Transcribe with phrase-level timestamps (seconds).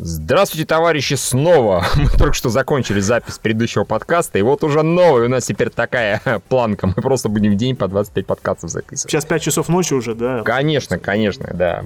[0.00, 1.84] Здравствуйте, товарищи, снова.
[1.96, 6.22] Мы только что закончили запись предыдущего подкаста, и вот уже новый у нас теперь такая
[6.48, 6.86] планка.
[6.86, 9.10] Мы просто будем в день по 25 подкастов записывать.
[9.10, 10.42] Сейчас 5 часов ночи уже, да?
[10.44, 11.82] Конечно, конечно, да.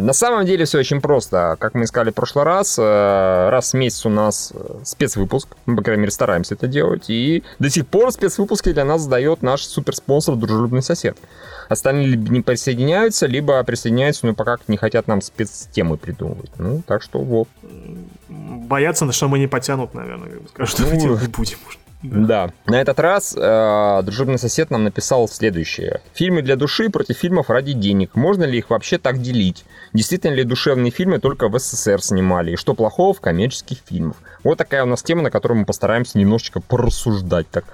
[0.00, 1.56] На самом деле все очень просто.
[1.58, 5.48] Как мы искали в прошлый раз, э, раз в месяц у нас э, спецвыпуск.
[5.64, 7.08] Мы, по крайней мере, стараемся это делать.
[7.08, 11.16] И до сих пор спецвыпуски для нас задает наш суперспонсор «Дружелюбный сосед».
[11.68, 16.50] Остальные либо не присоединяются, либо присоединяются, но пока не хотят нам спецтемы придумывать.
[16.58, 17.37] Ну, так что вот.
[18.28, 20.30] Боятся, что мы не потянут, наверное.
[20.48, 21.58] Скажут, что ну, мы не будем.
[22.02, 22.46] Да.
[22.46, 22.52] да.
[22.66, 26.00] На этот раз э, дружебный сосед нам написал следующее.
[26.14, 28.14] Фильмы для души против фильмов ради денег.
[28.14, 29.64] Можно ли их вообще так делить?
[29.92, 32.52] Действительно ли душевные фильмы только в СССР снимали?
[32.52, 34.16] И что плохого в коммерческих фильмах?
[34.44, 37.50] Вот такая у нас тема, на которую мы постараемся немножечко порассуждать.
[37.50, 37.64] Так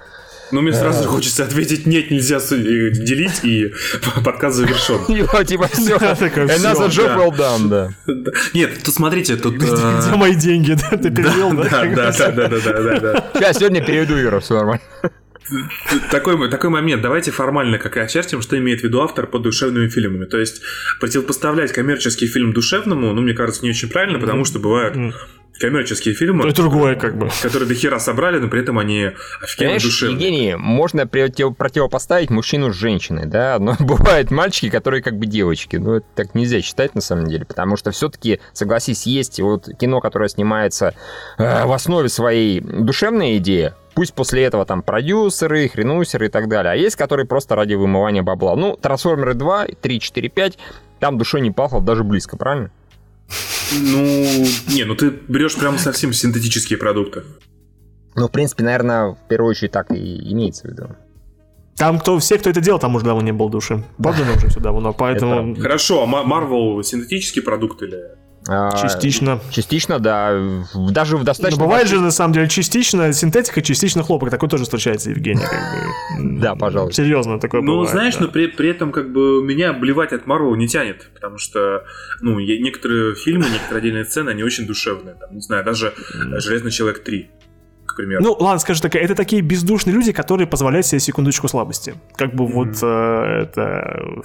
[0.55, 3.73] ну, мне сразу хочется ответить, нет, нельзя э, делить, и
[4.23, 5.05] подкаст завершен.
[5.45, 7.91] Типа, все, another job well done, да.
[8.53, 9.55] Нет, тут смотрите, тут...
[9.55, 11.69] Где э, мои деньги, да, ты перевел, да?
[11.69, 13.31] Да, да, да, да, да.
[13.33, 14.81] Сейчас, сегодня переведу, Юра, все нормально.
[16.09, 17.01] Такой, такой момент.
[17.01, 20.25] Давайте формально как и очертим, что имеет в виду автор под душевными фильмами.
[20.25, 20.61] То есть
[20.99, 24.95] противопоставлять коммерческий фильм душевному, ну, мне кажется, не очень правильно, потому что бывают
[25.59, 26.43] коммерческие фильмы.
[26.43, 27.29] То другое, как бы.
[27.41, 29.11] Которые до хера собрали, но при этом они
[29.41, 30.13] офигенно Понимаешь, душевные.
[30.13, 35.77] Евгений, можно противопоставить мужчину с женщиной, да, но бывают мальчики, которые как бы девочки.
[35.77, 40.01] Ну, это так нельзя считать на самом деле, потому что все-таки, согласись, есть вот кино,
[40.01, 40.93] которое снимается
[41.37, 46.73] э, в основе своей душевная идея, Пусть после этого там продюсеры, хренусеры и так далее.
[46.73, 48.57] А есть, которые просто ради вымывания бабла.
[48.57, 50.57] Ну, Трансформеры 2, 3, 4, 5,
[50.99, 52.71] там душой не пахло даже близко, правильно?
[53.81, 57.23] Ну, не, ну ты берешь прям совсем синтетические продукты.
[58.15, 60.95] Ну, в принципе, наверное, в первую очередь так и имеется в виду.
[61.75, 63.83] Там кто, все, кто это делал, там уже давно не было души.
[63.97, 65.55] Продано уже все давно, поэтому...
[65.55, 67.97] Хорошо, а Marvel синтетический продукт или...
[68.47, 69.39] А, частично.
[69.49, 70.39] Частично, да.
[70.73, 71.59] Даже в достаточно...
[71.59, 74.29] Но бывает же, на самом деле, частично синтетика, частично хлопок.
[74.29, 75.41] Такой тоже встречается, Евгений.
[76.17, 77.01] Да, пожалуйста.
[77.01, 80.67] Серьезно, такое Ну, знаешь, но при, при этом как бы меня обливать от Марвел не
[80.67, 81.83] тянет, потому что,
[82.21, 85.15] ну, некоторые фильмы, некоторые отдельные сцены, они очень душевные.
[85.15, 87.27] Там, не знаю, даже «Железный человек 3»
[87.85, 88.23] к примеру.
[88.23, 91.95] Ну, ладно, скажи так, это такие бездушные люди, которые позволяют себе секундочку слабости.
[92.17, 94.21] Как бы вот э, это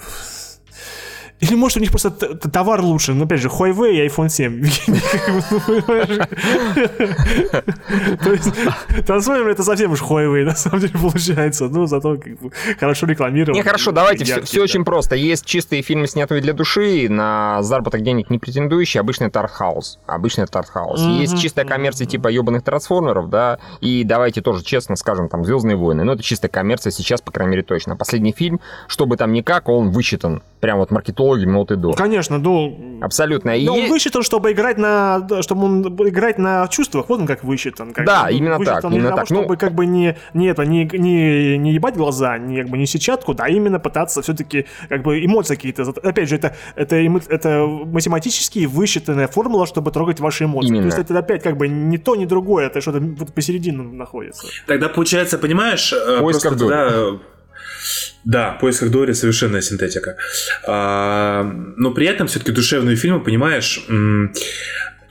[1.41, 4.61] или может у них просто товар лучше, ну опять же, Huawei и iPhone 7.
[8.23, 8.53] То есть
[9.07, 12.17] трансформер это совсем уж Huawei на самом деле получается, ну зато
[12.79, 13.55] хорошо рекламировать.
[13.55, 15.15] Не, хорошо, давайте, все очень просто.
[15.15, 19.97] Есть чистые фильмы, снятые для души, на заработок денег не претендующие, обычный это артхаус.
[20.05, 21.01] Обычный это артхаус.
[21.01, 26.03] Есть чистая коммерция типа ебаных трансформеров, да, и давайте тоже честно скажем, там, Звездные войны,
[26.03, 27.95] ну это чистая коммерция сейчас, по крайней мере, точно.
[27.95, 31.93] Последний фильм, чтобы там никак, он высчитан прям вот маркетологами от и до.
[31.93, 32.99] Конечно, ну...
[33.01, 33.51] Абсолютно.
[33.51, 33.67] Но и...
[33.67, 35.27] он высчитан, чтобы играть на...
[35.41, 37.93] чтобы он играть на чувствах, вот он как высчитан.
[37.93, 39.25] Как, да, именно так, именно того, так.
[39.25, 39.57] Чтобы ну...
[39.57, 43.33] как бы не, не это, не, не, не ебать глаза, не, как бы не сетчатку,
[43.33, 45.83] да, а именно пытаться все-таки как бы эмоции какие-то...
[46.03, 50.69] Опять же, это, это, это математически высчитанная формула, чтобы трогать ваши эмоции.
[50.69, 50.89] Именно.
[50.91, 54.47] То есть это опять как бы не то, не другое, это что-то вот посередине находится.
[54.67, 57.19] Тогда получается, понимаешь, э, Поиск просто тогда
[58.23, 60.17] да, в поисках Дори совершенная синтетика.
[60.65, 61.43] А,
[61.77, 63.85] но при этом все-таки душевные фильмы, понимаешь,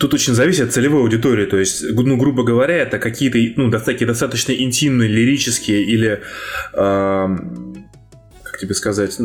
[0.00, 4.06] Тут очень зависит от целевой аудитории, то есть, ну, грубо говоря, это какие-то, ну, такие
[4.06, 6.22] достаточно интимные, лирические или,
[6.72, 7.36] э,
[8.42, 9.18] как тебе сказать,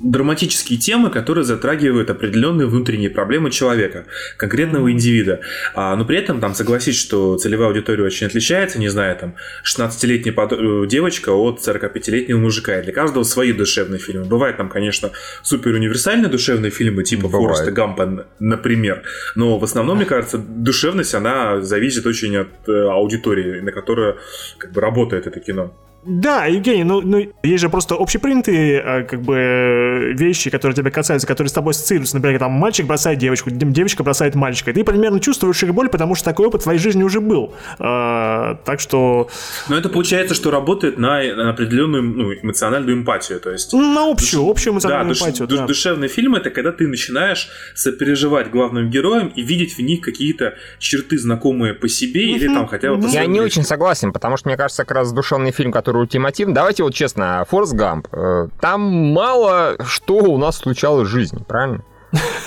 [0.00, 5.40] драматические темы, которые затрагивают определенные внутренние проблемы человека, конкретного индивида.
[5.74, 10.34] А, но при этом, там, согласись, что целевая аудитория очень отличается, не знаю, там, 16-летняя
[10.34, 12.78] э, девочка от 45-летнего мужика.
[12.78, 14.24] И для каждого свои душевные фильмы.
[14.24, 15.10] Бывают там, конечно,
[15.42, 17.56] супер универсальные душевные фильмы, типа Бывает.
[17.56, 19.02] Фореста Гампа, например.
[19.34, 24.18] Но в основном, мне кажется, душевность, она зависит очень от э, аудитории, на которую
[24.58, 25.74] как бы работает это кино.
[26.04, 31.26] Да, Евгений, ну, ну есть же просто общепринятые э, как бы вещи, которые тебя касаются,
[31.26, 32.16] которые с тобой ассоциируются.
[32.16, 34.70] Например, там мальчик бросает девочку, девочка бросает мальчика.
[34.70, 37.52] И ты примерно чувствуешь их боль, потому что такой опыт в твоей жизни уже был.
[37.78, 39.28] А, так что...
[39.68, 43.40] Но это получается, что работает на, на определенную ну, эмоциональную эмпатию.
[43.40, 43.72] То есть...
[43.72, 44.50] На общую, душ...
[44.52, 45.48] общую эмоциональную да, эмпатию.
[45.48, 45.58] Душ...
[45.58, 45.66] Да.
[45.66, 51.18] Душевный фильм это когда ты начинаешь сопереживать главным героям и видеть в них какие-то черты
[51.18, 53.08] знакомые по себе или там хотя бы...
[53.08, 56.54] Я не очень согласен, потому что мне кажется, как раз душевный фильм, который который ультимативный.
[56.54, 58.82] Давайте вот честно, Форс Гамп, э, там
[59.14, 61.82] мало что у нас случалось в жизни, правильно?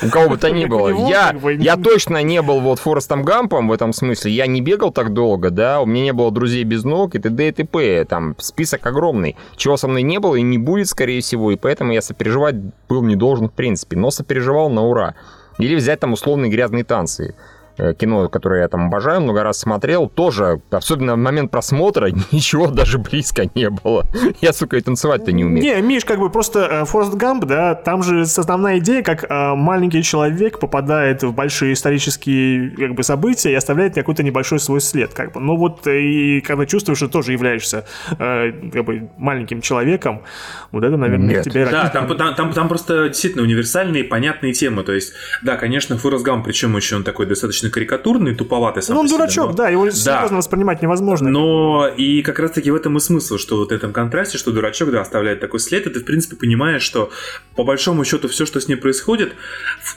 [0.03, 0.89] У кого бы то ни было.
[1.09, 4.31] Я, я точно не был вот Форестом Гампом в этом смысле.
[4.31, 5.81] Я не бегал так долго, да.
[5.81, 7.47] У меня не было друзей без ног и т.д.
[7.47, 8.05] и т.п.
[8.05, 9.35] Там список огромный.
[9.55, 11.49] Чего со мной не было и не будет, скорее всего.
[11.49, 12.55] И поэтому я сопереживать
[12.89, 13.97] был не должен в принципе.
[13.97, 15.15] Но сопереживал на ура.
[15.57, 17.33] Или взять там условные грязные танцы.
[17.77, 22.67] Э, кино, которое я там обожаю, много раз смотрел, тоже, особенно в момент просмотра, ничего
[22.67, 24.05] даже близко не было.
[24.41, 25.63] Я, сука, и танцевать-то не умею.
[25.63, 30.03] Не, Миш, как бы просто Форест Гамп, да, там же основная идея, как э, маленький
[30.03, 35.31] человек попадает в большие исторические как бы, события и оставляет какой-то небольшой свой след, как
[35.31, 35.39] бы.
[35.39, 40.23] Ну вот, и когда чувствуешь, что тоже являешься э, как бы маленьким человеком,
[40.71, 41.45] вот это, наверное, Нет.
[41.45, 41.65] тебе...
[41.65, 46.25] Да, там, там, там, там просто действительно универсальные, понятные темы, то есть, да, конечно, Форест
[46.25, 49.53] Гамп, причем еще он такой достаточно карикатурный, туповатый сам Ну, он себе, дурачок, но...
[49.53, 49.91] да, его да.
[49.91, 51.29] серьезно воспринимать невозможно.
[51.29, 54.91] Но и как раз-таки в этом и смысл, что вот в этом контрасте, что дурачок,
[54.91, 57.11] да, оставляет такой след, и ты, в принципе, понимаешь, что
[57.55, 59.33] по большому счету все, что с ним происходит,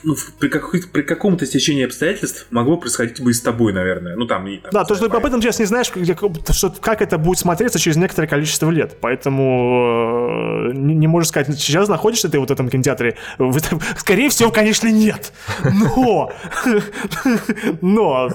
[0.03, 4.15] ну, при, какой, при каком-то стечении обстоятельств могло происходить бы и с тобой, наверное.
[4.15, 7.01] Ну, там, и, там, да, то, что ты об этом сейчас не знаешь, что, как
[7.01, 8.97] это будет смотреться через некоторое количество лет.
[9.01, 13.17] Поэтому э, не, не можешь сказать, сейчас находишься ты вот в этом кинотеатре.
[13.97, 15.31] Скорее всего, конечно, нет.
[15.63, 16.31] Но
[17.81, 18.29] но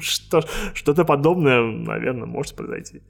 [0.00, 0.42] что,
[0.74, 3.02] что-то подобное, наверное, может произойти.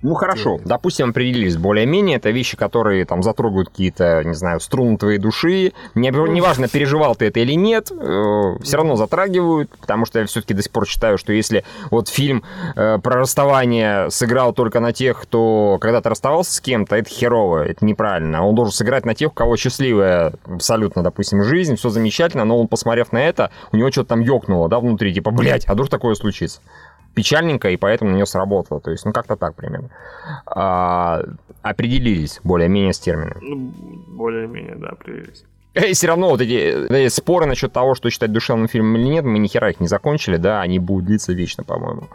[0.00, 5.18] Ну хорошо, допустим, определились более-менее, это вещи, которые там затрогают какие-то, не знаю, струны твоей
[5.18, 5.72] души.
[5.96, 10.54] Не, неважно, переживал ты это или нет, э, все равно затрагивают, потому что я все-таки
[10.54, 12.44] до сих пор считаю, что если вот фильм
[12.76, 17.84] э, про расставание сыграл только на тех, кто когда-то расставался с кем-то, это херово, это
[17.84, 18.46] неправильно.
[18.46, 22.68] Он должен сыграть на тех, у кого счастливая абсолютно, допустим, жизнь, все замечательно, но он,
[22.68, 26.14] посмотрев на это, у него что-то там ёкнуло, да, внутри, типа, блядь, а вдруг такое
[26.14, 26.60] случится?
[27.18, 28.80] Печальненько, и поэтому на нее сработало.
[28.80, 29.90] То есть, ну, как-то так примерно.
[30.46, 31.24] А,
[31.62, 33.38] определились более-менее с термином.
[33.40, 33.56] Ну,
[34.06, 35.44] более-менее, да, определились.
[35.74, 39.24] И все равно вот эти, эти споры насчет того, что считать душевным фильмом или нет,
[39.24, 42.08] мы ни хера их не закончили, да, они будут длиться вечно, по-моему.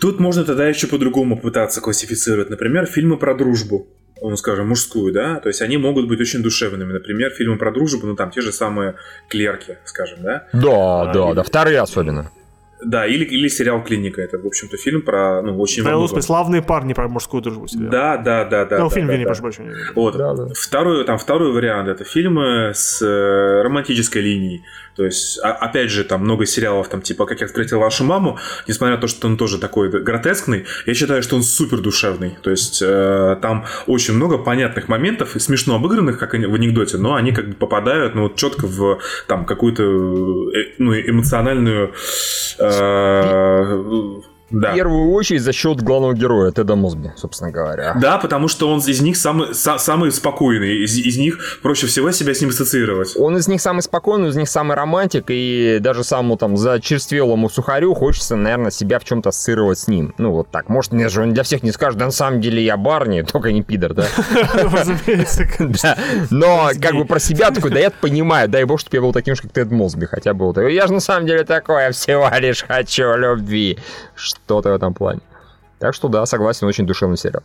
[0.00, 2.50] Тут можно тогда еще по-другому пытаться классифицировать.
[2.50, 3.86] Например, фильмы про дружбу
[4.22, 6.92] ну, скажем, мужскую, да, то есть они могут быть очень душевными.
[6.92, 8.96] Например, фильмы про дружбу, ну, там те же самые
[9.28, 10.46] клерки, скажем, да?
[10.52, 11.36] Да, а, да, или...
[11.36, 12.30] да, вторые особенно.
[12.84, 14.22] Да, или, или сериал «Клиника».
[14.22, 17.66] Это, в общем-то, фильм про, ну, очень Про, господи, славные парни про мужскую дружбу.
[17.72, 18.78] Да, да, да, да.
[18.78, 19.28] Ну, да, фильм, да, вернее, да.
[19.28, 19.74] прошу прощения.
[19.94, 20.16] Вот.
[20.16, 20.48] Да, да.
[20.54, 24.62] Второй, там, второй вариант– это фильмы с э, романтической линией.
[25.00, 28.38] То есть, а, опять же, там много сериалов, там, типа «Как я встретил вашу маму»,
[28.68, 32.36] несмотря на то, что он тоже такой гротескный, я считаю, что он супер душевный.
[32.42, 37.32] То есть, э, там очень много понятных моментов, смешно обыгранных, как в анекдоте, но они
[37.32, 41.94] как бы попадают, ну, вот четко в, там, какую-то, э, ну, эмоциональную
[42.58, 44.20] э,
[44.50, 44.72] да.
[44.72, 47.94] В первую очередь за счет главного героя Теда Мосби, собственно говоря.
[48.00, 52.10] Да, потому что он из них самый, са, самый спокойный, из, из них проще всего
[52.10, 53.14] себя с ним ассоциировать.
[53.16, 57.94] Он из них самый спокойный, из них самый романтик, и даже самому там зачерствелому сухарю
[57.94, 60.14] хочется, наверное, себя в чем-то ассоциировать с ним.
[60.18, 60.68] Ну, вот так.
[60.68, 63.52] Может, мне же он для всех не скажет, да на самом деле я Барни, только
[63.52, 64.06] не пидор, да?
[64.54, 65.46] Разумеется.
[66.30, 69.36] Но как бы про себя такой, да я понимаю, дай бог, чтобы я был таким
[69.36, 70.58] же, как Тед Мосби, хотя бы вот.
[70.58, 73.78] Я же на самом деле такой, я всего лишь хочу любви
[74.46, 75.20] что-то в этом плане.
[75.78, 77.42] Так что да, согласен, очень душевный сериал.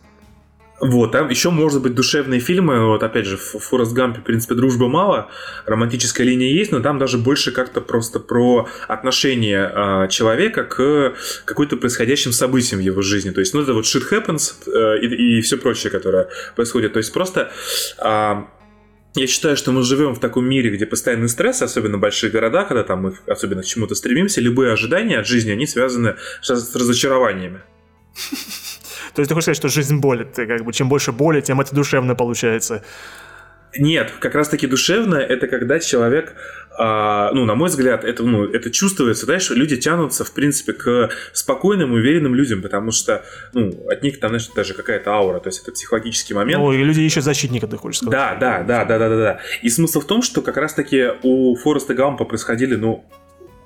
[0.78, 4.54] Вот, там еще может быть душевные фильмы, вот опять же, в Форест Гампе, в принципе,
[4.54, 5.30] дружбы мало,
[5.64, 11.14] романтическая линия есть, но там даже больше как-то просто про отношение э, человека к
[11.46, 15.38] какой-то происходящим событиям в его жизни, то есть, ну, это вот shit happens э, и,
[15.38, 17.50] и все прочее, которое происходит, то есть просто
[17.98, 18.34] э,
[19.16, 22.68] я считаю, что мы живем в таком мире, где постоянный стресс, особенно в больших городах,
[22.68, 27.60] когда там мы особенно к чему-то стремимся, любые ожидания от жизни, они связаны с разочарованиями.
[29.14, 31.74] То есть ты хочешь сказать, что жизнь болит, как бы чем больше боли, тем это
[31.74, 32.84] душевно получается.
[33.78, 36.34] Нет, как раз-таки душевно это когда человек,
[36.78, 41.10] а, ну, на мой взгляд, это, ну, это чувствуется, знаешь, люди тянутся, в принципе, к
[41.32, 45.62] спокойным, уверенным людям, потому что, ну, от них там, знаешь, даже какая-то аура, то есть
[45.62, 46.62] это психологический момент.
[46.62, 48.12] Ну, и люди ищут защитника, ты хочешь сказать.
[48.12, 49.40] Да, да, да, да, да, да, да.
[49.62, 53.04] И смысл в том, что как раз-таки у Фореста Гампа происходили, ну,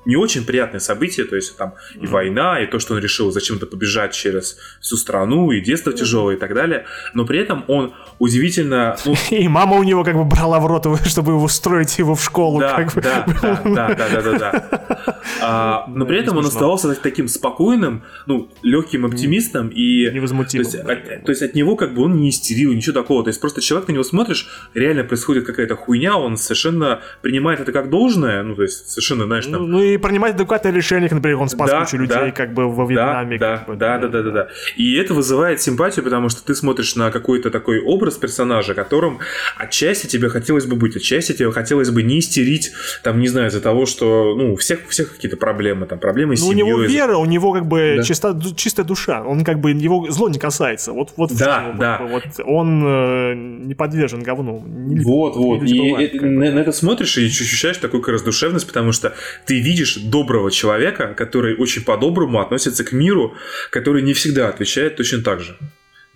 [0.04, 3.66] не очень приятное событие, то есть там и война, и то, что он решил зачем-то
[3.66, 8.96] побежать через всю страну, и детство тяжелое и так далее, но при этом он удивительно...
[9.04, 9.14] Ну...
[9.30, 12.60] И мама у него как бы брала в рот, чтобы устроить его в школу.
[12.60, 13.02] Да, как бы.
[13.02, 15.20] да, да, да, да, да, да.
[15.42, 20.10] А, но при этом он оставался таким спокойным, ну, легким оптимистом и...
[20.10, 20.70] Невозмутимым.
[20.70, 23.22] То есть, от, то есть от него как бы он не истерил, ничего такого.
[23.22, 27.72] То есть просто человек на него смотришь, реально происходит какая-то хуйня, он совершенно принимает это
[27.72, 29.70] как должное, ну, то есть совершенно, знаешь, там...
[29.70, 32.86] Ну, и принимать адекватное решение, например, он спас да, кучу людей, да, как бы во
[32.86, 33.38] Вьетнаме.
[33.38, 34.48] Да, как бы, да, да, да, да, да.
[34.76, 39.18] И это вызывает симпатию, потому что ты смотришь на какой-то такой образ персонажа, которым
[39.56, 43.60] отчасти тебе хотелось бы быть, отчасти тебе хотелось бы не истерить, там, не знаю, из-за
[43.60, 46.62] того, что, ну, у всех, у всех какие-то проблемы, там, проблемы с ну, семьей.
[46.64, 48.02] У него вера, у него как бы да.
[48.02, 50.92] чиста, чистая душа, он как бы, его зло не касается.
[50.92, 52.00] Вот, вот да, да.
[52.02, 54.62] Вот, он э, не подвержен говну.
[54.66, 55.62] Не, вот, вот.
[55.62, 59.14] И, и на, на это смотришь и ощущаешь такую как раз душевность, потому что
[59.46, 63.34] ты видишь видишь доброго человека, который очень по-доброму относится к миру,
[63.70, 65.56] который не всегда отвечает точно так же.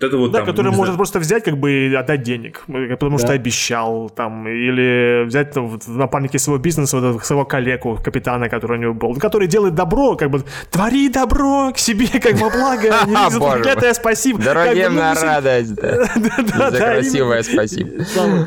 [0.01, 0.97] Это вот да, там, который может знаю.
[0.97, 3.25] просто взять как бы и отдать денег, э, потому да.
[3.25, 8.79] что обещал там, или взять там, в напарнике своего бизнеса вот, своего коллегу, капитана, который
[8.79, 12.89] у него был, который делает добро, как бы твори добро к себе, как бы благо,
[13.07, 14.43] не спасибо.
[14.43, 17.91] Дорогим ну, на радость, за красивое спасибо.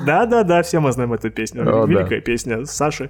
[0.05, 3.09] Да-да-да, все мы знаем эту песню, великая песня Саши.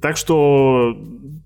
[0.00, 0.96] Так что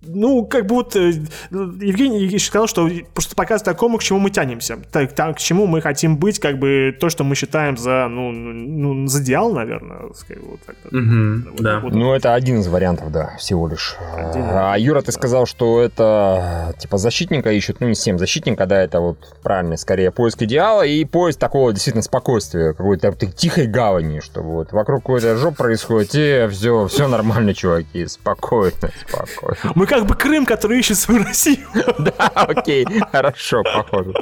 [0.06, 1.12] ну, как бы вот э,
[1.50, 5.80] Евгений сказал, что просто показывает такому, к чему мы тянемся, так, так, к чему мы
[5.80, 10.02] хотим быть, как бы то, что мы считаем за, ну, ну за идеал, наверное.
[10.02, 11.80] Вот так, угу, вот, да.
[11.80, 13.96] Вот, ну, это один из вариантов, да, всего лишь.
[14.16, 18.82] Один, а Юра, ты сказал, что это типа защитника ищут, ну, не всем защитника, да,
[18.82, 24.42] это вот правильно, скорее поиск идеала и поиск такого действительно спокойствия, какой-то тихой гавани, что
[24.42, 29.72] вот вокруг какой-то жоп происходит, и все, все нормально, чуваки, спокойно, спокойно.
[29.74, 31.66] Мы как бы Крым, который ищет свою Россию.
[31.98, 34.14] Да, окей, хорошо, походу.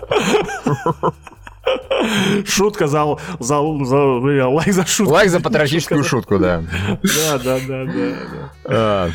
[2.46, 3.04] Шутка за,
[3.38, 5.12] за, за лайк за шутку.
[5.12, 6.62] Лайк за патриотическую шутку, да.
[7.02, 7.84] Да, да, да,
[8.64, 9.10] да.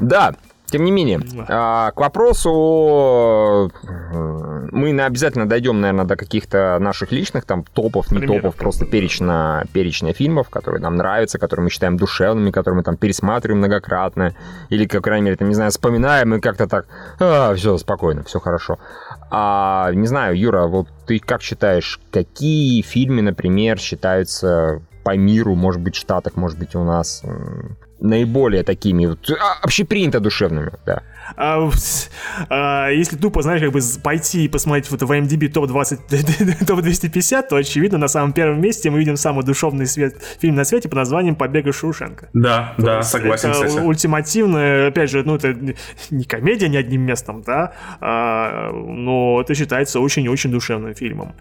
[0.00, 0.34] Да,
[0.66, 3.70] тем не менее, а, к вопросу
[4.72, 9.64] мы обязательно дойдем, наверное, до каких-то наших личных там топов, не Примеров, топов, просто перечня,
[9.72, 14.34] перечня фильмов, которые нам нравятся, которые мы считаем душевными, которые мы там пересматриваем многократно,
[14.70, 16.86] или, как крайней мере, там, не знаю, вспоминаем и как-то так,
[17.20, 18.78] а, все, спокойно, все хорошо.
[19.30, 25.82] А, не знаю, Юра, вот ты как считаешь, какие фильмы, например, считаются по миру, может
[25.82, 27.22] быть, в Штатах, может быть, у нас
[28.00, 31.02] наиболее такими а, общепринято душевными, да.
[31.36, 31.68] А,
[32.50, 37.56] а, если тупо, знаешь, как бы пойти и посмотреть вот в IMDb топ-20, топ-250, то,
[37.56, 41.34] очевидно, на самом первом месте мы видим самый душевный свет, фильм на свете под названием
[41.34, 42.28] «Побег из Шушенко».
[42.34, 43.84] Да, то да, согласен, это кстати.
[43.84, 45.54] ультимативно, опять же, ну, это
[46.10, 51.34] не комедия ни одним местом, да, а, но это считается очень-очень душевным фильмом.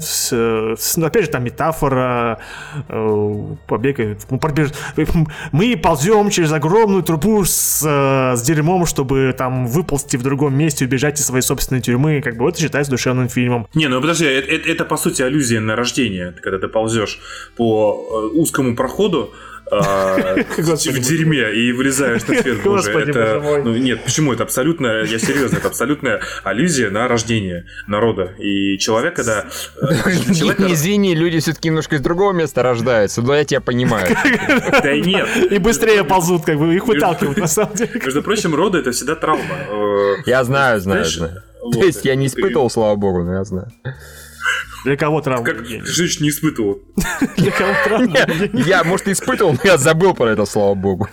[0.00, 0.32] С,
[0.78, 2.40] с, ну, опять же, там метафора,
[2.88, 3.34] э,
[3.66, 3.98] побег,
[5.52, 10.84] мы ползем через огромную трубу с, э, с дерьмом, чтобы там выползти в другом месте,
[10.84, 13.66] убежать из своей собственной тюрьмы, как бы это считается душевным фильмом.
[13.74, 17.20] Не, ну подожди, это, это, это по сути аллюзия на рождение, когда ты ползешь
[17.56, 19.32] по э, узкому проходу,
[19.70, 23.02] в дерьме и вылезаешь на свет Божий.
[23.02, 24.32] Это, ну, нет, почему?
[24.32, 28.34] Это абсолютно, я серьезно, это абсолютная аллюзия на рождение народа.
[28.38, 29.46] И человек, когда...
[29.80, 34.16] Извини, люди все-таки немножко из другого места рождаются, но я тебя понимаю.
[34.82, 35.28] Да нет.
[35.50, 38.00] И быстрее ползут, как бы их выталкивают, на самом деле.
[38.04, 39.44] Между прочим, роды это всегда травма.
[40.26, 41.42] Я знаю, знаю, знаю.
[41.72, 43.70] То есть я не испытывал, слава богу, но я знаю.
[44.84, 45.44] Для кого травма?
[45.44, 46.80] Как же не испытывал.
[47.36, 48.16] Для кого травма?
[48.52, 51.08] Я, может, испытывал, но я забыл про это, слава богу.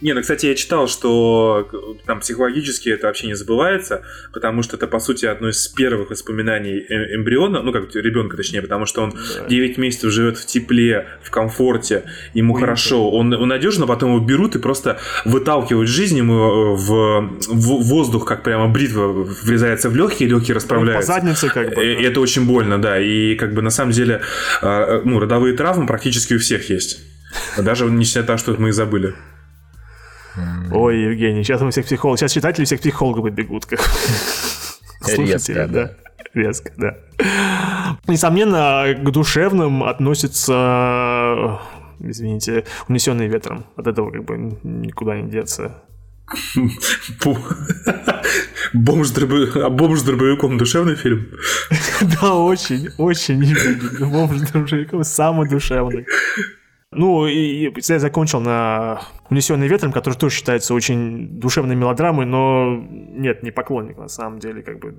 [0.00, 1.68] Не, ну, кстати, я читал, что
[2.06, 4.02] там психологически это вообще не забывается,
[4.32, 8.62] потому что это, по сути, одно из первых воспоминаний э, эмбриона, ну, как ребенка, точнее,
[8.62, 9.46] потому что он да.
[9.48, 14.24] 9 месяцев живет в тепле, в комфорте, ему Ой, хорошо, он, он надежно, потом его
[14.24, 19.96] берут и просто выталкивают жизнь ему э, в, в воздух, как прямо бритва врезается в
[19.96, 21.12] легкие, легкие расправляются.
[21.12, 21.84] По заднице как бы.
[21.84, 24.20] И, это очень больно, да, и как бы на самом деле,
[24.62, 27.00] э, ну, родовые травмы практически у всех есть.
[27.58, 29.14] Даже не считая того, что мы и забыли.
[30.72, 33.66] Ой, Евгений, сейчас мы всех психологов, сейчас читатели всех психологов бегут.
[33.66, 33.80] Как...
[35.00, 35.92] Слушатели, да.
[36.34, 36.96] Резко, да.
[38.06, 41.60] Несомненно, к душевным относится,
[42.00, 43.64] извините, унесенный ветром.
[43.76, 45.82] От этого как бы никуда не деться.
[48.74, 49.12] Бомж
[49.56, 51.28] а бомж с дробовиком душевный фильм?
[52.20, 53.56] Да, очень, очень.
[54.10, 56.06] Бомж с дробовиком самый душевный.
[56.90, 63.42] Ну, и я закончил на «Унесенный ветром», который тоже считается очень душевной мелодрамой, но нет,
[63.42, 64.94] не поклонник на самом деле, как бы.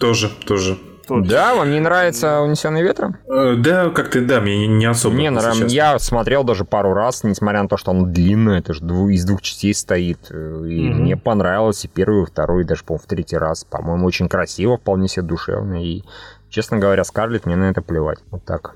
[0.00, 0.76] Тоже, тоже.
[1.06, 1.26] Тот.
[1.26, 3.16] Да, вам не нравится «Унесенный ветром»?
[3.28, 5.14] Э, да, как-то, да, мне не особо.
[5.14, 5.66] Не нравится.
[5.66, 9.40] Я смотрел даже пару раз, несмотря на то, что он длинный, это же из двух
[9.40, 10.30] частей стоит.
[10.30, 10.94] И mm-hmm.
[10.94, 13.64] мне понравилось и первый, и второй, и даже, по-моему, в третий раз.
[13.64, 15.82] По-моему, очень красиво, вполне себе душевно.
[15.82, 16.02] И,
[16.50, 18.18] честно говоря, Скарлетт, мне на это плевать.
[18.30, 18.74] Вот так.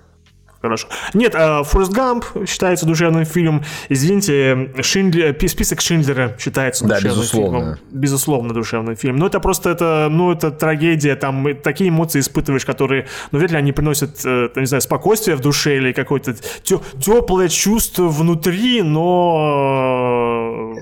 [0.63, 0.87] Хорошо.
[1.13, 3.65] Нет, Форест Гамп считается душевным фильмом.
[3.89, 7.59] Извините, Шиндлер, список Шиндлера считается да, душевным безусловно.
[7.59, 7.79] фильмом.
[7.91, 9.17] Безусловно, душевный фильм.
[9.17, 11.17] Но это просто это, ну, это трагедия.
[11.17, 15.41] Там такие эмоции испытываешь, которые, ну, вряд ли они приносят, э, не знаю, спокойствие в
[15.41, 20.75] душе или какое-то теплое чувство внутри, но...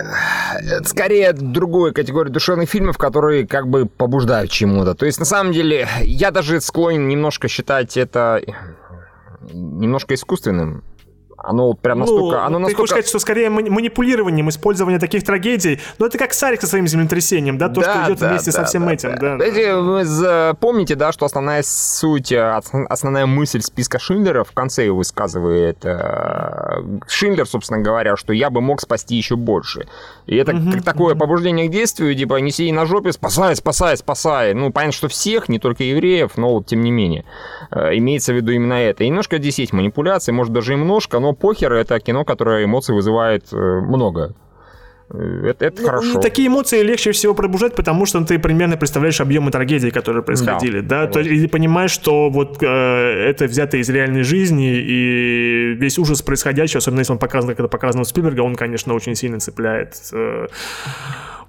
[0.60, 4.94] Это скорее другой категория душевных фильмов, которые как бы побуждают чему-то.
[4.94, 8.42] То есть, на самом деле, я даже склонен немножко считать это
[9.52, 10.82] немножко искусственным
[11.42, 12.36] Оно вот прям настолько...
[12.36, 12.76] Ну, оно ты настолько...
[12.76, 17.56] хочешь сказать, что скорее манипулированием, использование таких трагедий, но это как Сарик со своим землетрясением,
[17.56, 19.36] да, то, да, что идет да, вместе да, со всем да, этим, да.
[19.38, 19.44] да.
[19.44, 25.78] Эти, вы помните, да, что основная суть, основная мысль списка Шиндлера в конце его высказывает
[25.84, 29.88] э, Шиндлер, собственно говоря, что я бы мог спасти еще больше.
[30.30, 31.18] И это угу, как такое угу.
[31.18, 34.54] побуждение к действию, типа, не сиди на жопе, спасай, спасай, спасай.
[34.54, 37.24] Ну, понятно, что всех, не только евреев, но вот тем не менее.
[37.72, 39.02] Э, имеется в виду именно это.
[39.02, 42.94] И немножко здесь есть манипуляции, может даже и немножко, но похер, это кино, которое эмоций
[42.94, 44.36] вызывает э, много.
[45.12, 46.20] Это, это ну, хорошо.
[46.20, 51.06] Такие эмоции легче всего пробуждать, потому что ты примерно представляешь объемы трагедий, которые происходили, да,
[51.06, 51.12] да?
[51.12, 56.78] То, и понимаешь, что вот э, это взято из реальной жизни, и весь ужас происходящего,
[56.78, 59.96] особенно если он показан, когда показан у Спилберга, он, конечно, очень сильно цепляет.
[60.12, 60.46] Э,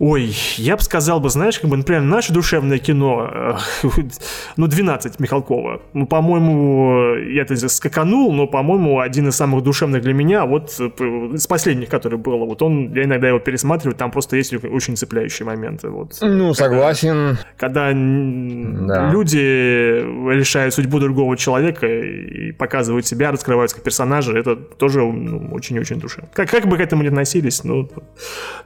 [0.03, 3.59] Ой, я бы сказал бы, знаешь, как бы, например, наше душевное кино,
[4.57, 5.79] ну, 12 Михалкова.
[5.93, 10.85] Ну, по-моему, я это скаканул, но, по-моему, один из самых душевных для меня, вот э,
[11.35, 15.45] из последних, который был, вот он, я иногда его пересматриваю, там просто есть очень цепляющие
[15.45, 15.89] моменты.
[15.89, 17.37] Вот, ну, согласен.
[17.59, 19.11] Когда, когда да.
[19.11, 25.99] люди решают судьбу другого человека и показывают себя, раскрываются как персонажи, это тоже ну, очень-очень
[25.99, 26.27] душевно.
[26.33, 27.87] Как, как бы к этому ни относились, ну,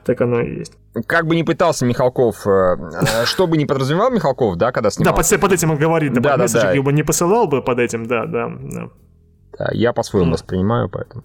[0.02, 0.72] так оно и есть.
[1.06, 4.90] Как как бы не пытался Михалков, э, э, что бы не подразумевал Михалков, да, когда
[4.90, 5.12] снимал.
[5.12, 6.82] Да, под, под этим он говорит, да, да, под да, да.
[6.82, 8.48] бы не посылал бы под этим, да, да.
[8.48, 8.88] Да,
[9.58, 11.24] да я по-своему воспринимаю, поэтому.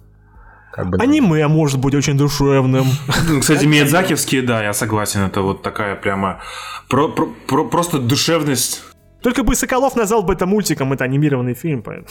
[0.73, 2.85] Как бы, Аниме может быть очень душевным.
[3.29, 6.39] Ну, кстати, Миядзакевские, да, я согласен, это вот такая прямо
[6.89, 8.81] про, про, про, просто душевность.
[9.21, 12.07] Только бы Соколов назвал бы это мультиком, это анимированный фильм, поэтому.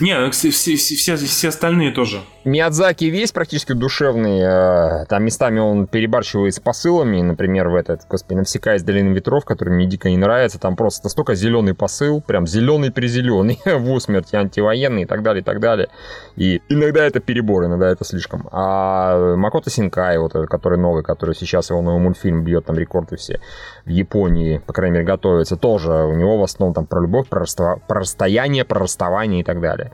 [0.00, 2.20] Не, все, все, все, все остальные тоже.
[2.44, 4.40] Миядзаки весь практически душевный.
[4.40, 7.20] Э, там местами он перебарщивает с посылами.
[7.20, 10.60] Например, в этот, господи, «Навсека из долины ветров», который мне дико не нравится.
[10.60, 15.58] Там просто настолько зеленый посыл, прям зеленый-призеленый, в усмерть, антивоенный и так далее, и так
[15.58, 15.88] далее.
[16.36, 18.48] И иногда это перебор, иногда это слишком.
[18.52, 23.40] А Макото Синкай, вот который новый, который сейчас его новый мультфильм бьет там рекорды все
[23.84, 27.40] в Японии, по крайней мере, готовится, тоже у него в основном там про любовь, про,
[27.40, 27.80] расто...
[27.88, 29.92] про расстояние, про расставание и так далее.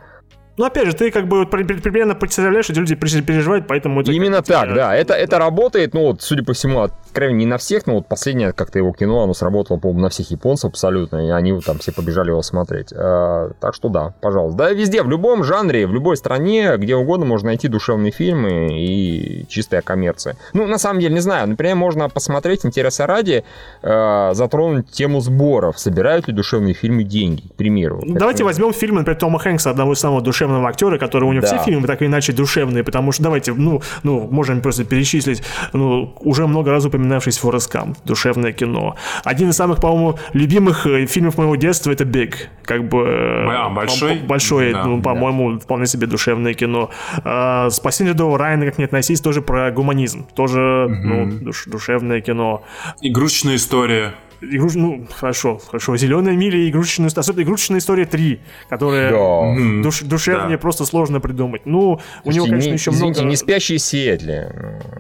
[0.59, 4.03] Ну, опять же, ты как бы вот примерно представляешь, что люди переживают, поэтому...
[4.03, 4.75] Это Именно так, тебя...
[4.75, 4.95] да.
[4.95, 8.53] Это, это работает, ну, вот, судя по всему, откровенно не на всех, но вот последнее
[8.53, 12.29] как-то его кино, оно сработало, по-моему, на всех японцев абсолютно, и они там все побежали
[12.29, 12.93] его смотреть.
[12.95, 14.59] А, так что да, пожалуйста.
[14.59, 19.47] Да, везде, в любом жанре, в любой стране, где угодно можно найти душевные фильмы и
[19.49, 20.37] чистая коммерция.
[20.53, 23.45] Ну, на самом деле, не знаю, например, можно посмотреть, интереса ради,
[23.83, 25.79] э, затронуть тему сборов.
[25.79, 28.03] Собирают ли душевные фильмы деньги, к примеру.
[28.07, 31.43] Давайте возьмем фильм, например, Тома Хэнкса, одного из самых душевных душевного актера, который у него
[31.43, 31.47] да.
[31.47, 36.15] все фильмы так или иначе душевные, потому что давайте, ну, ну, можем просто перечислить, ну,
[36.21, 38.97] уже много раз упоминавшись Форест Камп, душевное кино.
[39.25, 42.99] Один из самых, по-моему, любимых э, фильмов моего детства это Биг, как бы...
[42.99, 44.19] Э, а, большой?
[44.19, 45.59] Большой, да, ну, по-моему, да.
[45.59, 46.91] вполне себе душевное кино.
[47.25, 50.95] А, Спасение Рядового Райана, как не относись, тоже про гуманизм, тоже, угу.
[50.95, 52.63] ну, душ, душевное кино.
[53.01, 54.75] Игрушечная история игруш...
[54.75, 59.83] ну, хорошо, хорошо, Зеленая миля и игрушечная, особенно игрушечная история 3, которая да.
[59.83, 60.03] душ...
[60.03, 60.59] душевнее да.
[60.59, 61.67] просто сложно придумать.
[61.67, 63.31] Ну, у него, конечно, не, еще извините, много...
[63.31, 64.51] не спящие Сиэтли.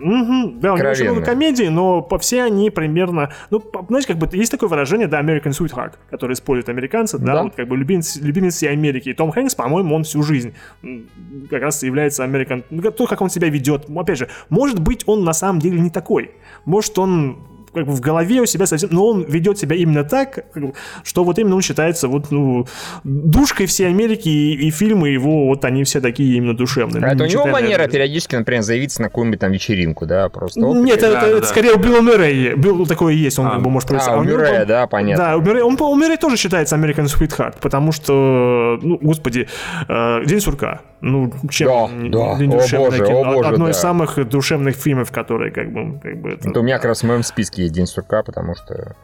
[0.00, 4.18] Угу, да, у него еще много комедий, но по все они примерно, ну, знаете, как
[4.18, 7.76] бы есть такое выражение, да, American Sweetheart, которое используют американцы, да, да вот как бы
[7.76, 9.11] любимец, любимец всей Америки.
[9.11, 10.55] И Том Хэнкс, по-моему, он всю жизнь
[11.50, 13.87] как раз является American, ну, то, как он себя ведет.
[13.94, 16.33] Опять же, может быть, он на самом деле не такой.
[16.64, 20.44] Может, он как бы в голове у себя совсем, но он ведет себя именно так,
[21.04, 22.66] что вот именно он считается вот, ну,
[23.04, 27.04] душкой всей Америки, и, и фильмы его, вот они все такие именно душевные.
[27.04, 30.61] А это у него манера периодически, например, заявиться на какую-нибудь там вечеринку, да, просто?
[30.61, 31.76] Нет, это, да, это, да, скорее да.
[31.76, 34.11] у Билла Мюррея, Билл такое есть, он а, как бы может провести.
[34.11, 35.24] А, у Мюррея, да, понятно.
[35.24, 39.48] Да, у Мюррея, он, у Мюррея тоже считается American Sweetheart, потому что, ну, господи,
[39.88, 42.32] э, День сурка, ну, чем да, да.
[42.32, 43.70] О, боже, кино, о, боже, одно да.
[43.70, 45.98] из самых душевных фильмов, которые как бы...
[46.00, 46.48] Как бы это...
[46.48, 48.96] это у меня как раз в моем списке есть День сурка, потому что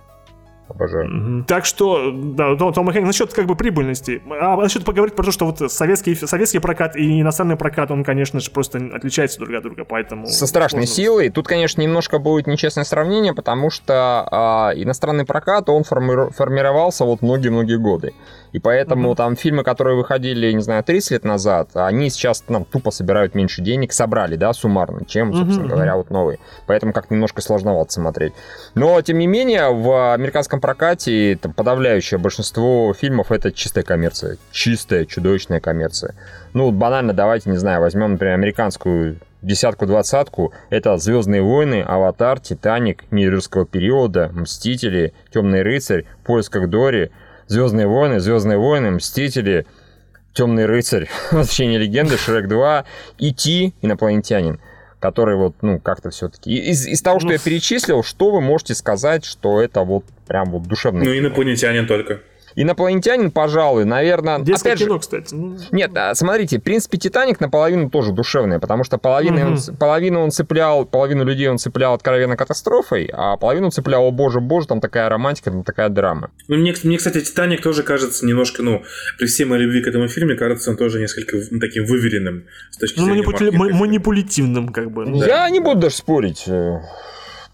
[0.68, 1.44] Обожаю.
[1.46, 4.22] Так что, да, Том Хэнкс, насчет как бы прибыльности.
[4.28, 8.38] А насчет поговорить про то, что вот советский, советский прокат и иностранный прокат, он, конечно
[8.40, 10.26] же, просто отличается друг от друга, поэтому...
[10.26, 10.94] Со страшной можно...
[10.94, 11.30] силой.
[11.30, 17.22] Тут, конечно, немножко будет нечестное сравнение, потому что а, иностранный прокат, он форми- формировался вот
[17.22, 18.12] многие-многие годы.
[18.52, 19.16] И поэтому mm-hmm.
[19.16, 23.62] там фильмы, которые выходили, не знаю, 30 лет назад, они сейчас нам тупо собирают меньше
[23.62, 25.68] денег, собрали, да, суммарно, чем, собственно mm-hmm.
[25.68, 26.38] говоря, вот новые.
[26.66, 28.32] Поэтому как немножко сложновато смотреть.
[28.74, 34.38] Но, тем не менее, в американском прокате там, подавляющее большинство фильмов это чистая коммерция.
[34.50, 36.14] Чистая, чудовищная коммерция.
[36.52, 40.52] Ну, банально, давайте, не знаю, возьмем, например, американскую десятку-двадцатку.
[40.70, 47.10] Это «Звездные войны», «Аватар», «Титаник», «Мир юрского периода», «Мстители», «Темный рыцарь», «В поисках Дори»,
[47.48, 49.66] Звездные войны, Звездные войны, Мстители,
[50.34, 52.84] Темный рыцарь, Возвращение легенды, Шрек 2,
[53.18, 54.60] Ити, Инопланетянин
[55.00, 56.52] который вот, ну, как-то все-таки...
[56.56, 60.50] Из, из того, что ну, я перечислил, что вы можете сказать, что это вот прям
[60.50, 61.06] вот душевный...
[61.06, 62.20] Ну, инопланетянин только.
[62.60, 64.40] Инопланетянин, пожалуй, наверное...
[64.40, 65.32] Детское опять кино, же, кстати.
[65.32, 65.56] Ну...
[65.70, 69.52] Нет, а, смотрите, в принципе, Титаник наполовину тоже душевный, потому что половину, угу.
[69.52, 74.40] он, половину он цеплял, половину людей он цеплял откровенно катастрофой, а половину цеплял, о боже,
[74.40, 76.32] боже, там такая романтика, там такая драма.
[76.48, 78.82] Ну, мне, мне, кстати, Титаник тоже кажется немножко, ну,
[79.18, 82.78] при всей моей любви к этому фильме, кажется он тоже несколько ну, таким выверенным с
[82.78, 83.72] точки ну, зрения манипули...
[83.72, 85.04] манипулятивным, как бы.
[85.16, 85.50] Я да.
[85.50, 86.44] не буду даже спорить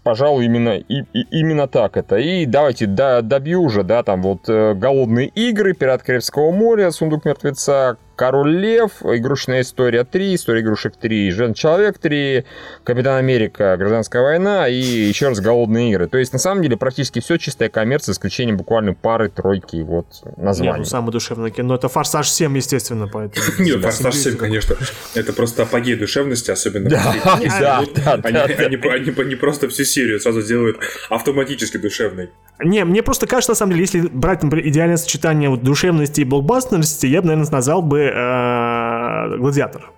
[0.05, 2.17] пожалуй, именно, и, и, именно так это.
[2.17, 7.25] И давайте до, добью уже, да, там вот э, «Голодные игры», «Пират Карибского моря», «Сундук
[7.25, 12.45] мертвеца», Король Лев, Игрушечная история 3, История игрушек 3, Жен Человек 3,
[12.83, 16.07] Капитан Америка, Гражданская война и еще раз Голодные игры.
[16.07, 20.07] То есть, на самом деле, практически все чистая коммерция, с исключением буквально пары, тройки вот
[20.37, 20.71] названий.
[20.71, 23.45] Нет, ну, самое душевное кино, это Форсаж 7, естественно, поэтому...
[23.59, 24.75] Нет, Форсаж 7, конечно,
[25.13, 27.15] это просто апогей душевности, особенно да,
[27.95, 32.31] да, да, они просто всю серию сразу делают автоматически душевной.
[32.59, 36.23] Не, мне просто кажется, на самом деле, если брать, например, идеальное сочетание вот душевности и
[36.23, 39.91] блокбастерности, я бы, наверное, назвал бы э, «Гладиатор».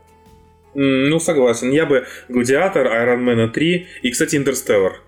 [0.74, 1.72] Ну, согласен.
[1.72, 5.02] Я бы «Гладиатор», «Iron Man 3» и, кстати, «Интерстеллар».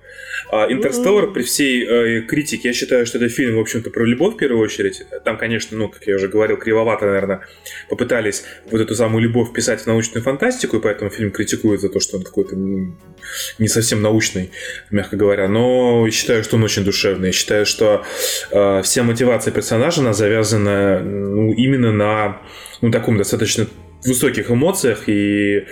[0.52, 4.34] А Интерстеллар, при всей э, критике, я считаю, что это фильм, в общем-то, про любовь
[4.34, 5.04] в первую очередь.
[5.24, 7.42] Там, конечно, ну, как я уже говорил, кривовато, наверное,
[7.88, 12.00] попытались вот эту самую любовь писать в научную фантастику, и поэтому фильм критикует за то,
[12.00, 14.50] что он какой-то не совсем научный,
[14.90, 15.48] мягко говоря.
[15.48, 17.28] Но считаю, что он очень душевный.
[17.28, 18.04] Я считаю, что
[18.52, 22.42] э, вся мотивация персонажа, она завязана ну, именно на
[22.82, 23.68] ну, таком достаточно
[24.04, 25.66] высоких эмоциях, и,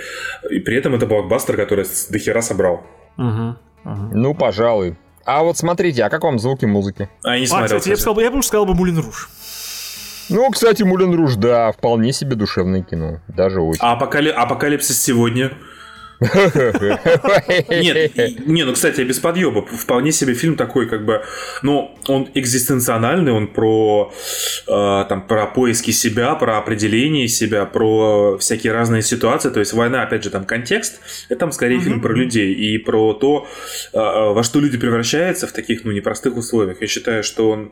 [0.52, 2.86] и при этом это блокбастер, который до хера собрал.
[3.18, 3.67] Угу.
[3.84, 4.98] Ну, пожалуй.
[5.26, 7.10] А вот смотрите, а как вам звуки музыки?
[7.24, 9.30] А, я не смотрел, а, кстати, я бы сказал, я бы сказал бы Мулин Руж.
[10.30, 13.20] Ну, кстати, Мулин Руж, да, вполне себе душевное кино.
[13.28, 13.80] Даже очень.
[13.82, 14.30] А апокали...
[14.30, 15.52] Апокалипсис сегодня?
[16.20, 19.66] Нет, не, ну, кстати, без подъеба.
[19.66, 21.24] Вполне себе фильм такой, как бы,
[21.62, 24.12] ну, он экзистенциональный, он про,
[24.68, 29.50] э, там, про поиски себя, про определение себя, про всякие разные ситуации.
[29.50, 31.00] То есть война, опять же, там контекст,
[31.30, 33.48] это там скорее фильм про людей и про то,
[33.94, 36.82] э, во что люди превращаются в таких, ну, непростых условиях.
[36.82, 37.72] Я считаю, что он,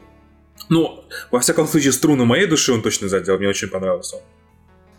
[0.70, 4.22] ну, во всяком случае, струны моей души он точно задел, мне очень понравился он.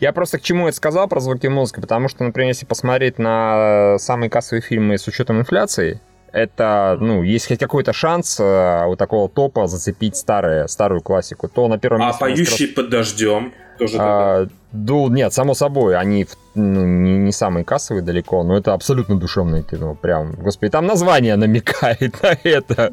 [0.00, 3.96] Я просто к чему это сказал про звуки музыки, потому что, например, если посмотреть на
[3.98, 6.00] самые кассовые фильмы с учетом инфляции,
[6.32, 11.66] это, ну, есть хоть какой-то шанс э, у такого топа зацепить старые, старую классику, то
[11.66, 12.18] на первом а месте...
[12.18, 16.26] А «Поющий под дождем» тоже а, Дул, нет, само собой, они
[16.56, 19.94] ну, не, не самые кассовые далеко, но это абсолютно душевное кино.
[19.94, 22.92] Прям, господи, там название намекает на это.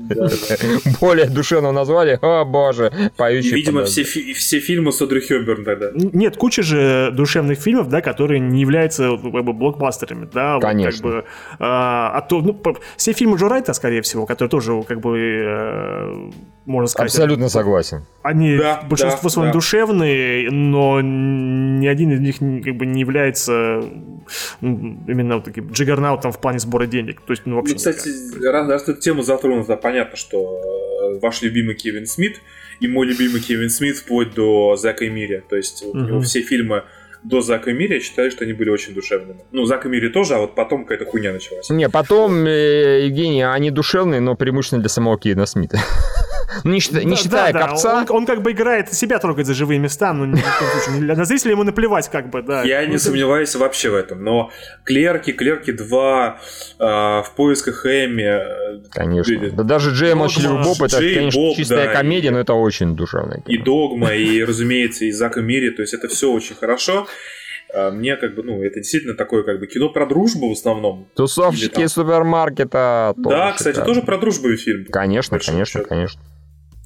[1.01, 3.55] Более душевное название, о боже, поющий.
[3.55, 5.91] Видимо, все, все фильмы с Одри Хёберн тогда.
[5.93, 10.59] Нет, куча же душевных фильмов, да, которые не являются как бы, блокбастерами, да.
[10.59, 11.07] Конечно.
[11.07, 12.61] Вот, как бы, а, а то, ну,
[12.97, 16.31] все фильмы Джо Райта, скорее всего, которые тоже, как бы, э,
[16.65, 17.11] можно сказать...
[17.11, 18.05] Абсолютно согласен.
[18.21, 19.53] Они да, большинство да, своем да.
[19.53, 20.99] душевные, но
[21.63, 23.81] ни один из них как бы не является
[24.61, 27.21] именно вот таким джиггернаутом в плане сбора денег.
[27.21, 27.73] То есть, ну, вообще...
[27.73, 28.09] Ну, кстати,
[28.45, 32.41] раз, раз эту тему затронут, то понятно, что э, ваш любимый Кевин Смит
[32.79, 35.43] и мой любимый Кевин Смит вплоть до Зака и Мири.
[35.49, 36.83] То есть, у него все фильмы
[37.23, 39.39] до Зака и Мири, я считаю, что они были очень душевными.
[39.51, 41.69] Ну, Зак и Мири тоже, а вот потом какая-то хуйня началась.
[41.69, 45.79] Не, потом, э, Евгений, они душевные, но преимущественно для самого Кевина Смита.
[46.63, 48.05] Не, считая, не считая да, копца.
[48.09, 50.41] Он, он как бы играет, себя трогает за живые места, но ни
[51.01, 52.63] на зрителя ему наплевать, как бы, да.
[52.63, 54.51] Я не сомневаюсь вообще в этом, но
[54.83, 56.39] Клерки, Клерки 2,
[56.79, 58.23] э, в поисках Эми.
[58.23, 59.51] Э, конечно.
[59.51, 63.43] Да даже Джей Молчаливый Боб, это, конечно, чистая комедия, но это очень душевная.
[63.47, 67.07] И Догма, и, разумеется, и Зак и Мири, то есть это все очень хорошо
[67.73, 71.07] а мне как бы, ну, это действительно такое как бы кино про дружбу в основном.
[71.15, 71.87] Тусовщики там...
[71.87, 73.13] супермаркета.
[73.17, 74.85] Да, кстати, тоже про дружбу фильм.
[74.85, 76.21] Конечно, конечно, конечно.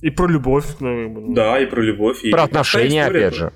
[0.02, 0.66] И про любовь.
[0.80, 2.22] Да, и про любовь.
[2.30, 3.52] Про и отношения, опять же.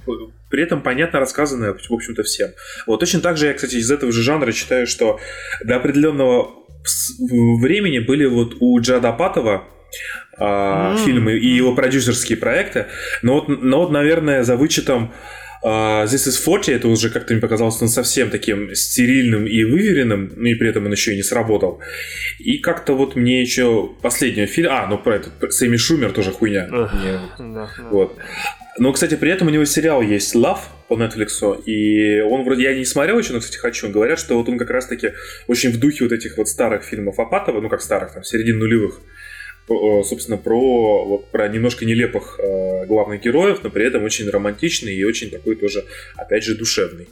[0.49, 2.49] При этом понятно рассказанное, в общем-то, всем.
[2.87, 5.19] Вот точно так же я, кстати, из этого же жанра считаю, что
[5.63, 6.51] до определенного
[7.61, 9.63] времени были вот у Джада Патова
[10.39, 11.05] mm-hmm.
[11.05, 12.87] фильмы и его продюсерские проекты,
[13.21, 15.13] но вот, но вот наверное, за вычетом
[15.63, 20.31] Uh, This is 40, это уже как-то мне показалось он совсем таким стерильным и выверенным,
[20.35, 21.79] ну и при этом он еще и не сработал.
[22.39, 26.67] И как-то вот мне еще последний фильм, а, ну про этот, Сэмми Шумер тоже хуйня.
[26.71, 27.19] мне,
[27.91, 28.17] Вот.
[28.79, 32.73] Но, кстати, при этом у него сериал есть Love по Netflix, и он вроде, я
[32.73, 33.89] не смотрел еще, но, кстати, хочу.
[33.89, 35.11] Говорят, что вот он как раз-таки
[35.47, 39.01] очень в духе вот этих вот старых фильмов Апатова, ну как старых, там, середин нулевых.
[40.03, 45.03] Собственно, про, вот, про немножко нелепых э, главных героев, но при этом очень романтичный и
[45.03, 47.07] очень такой тоже, опять же, душевный.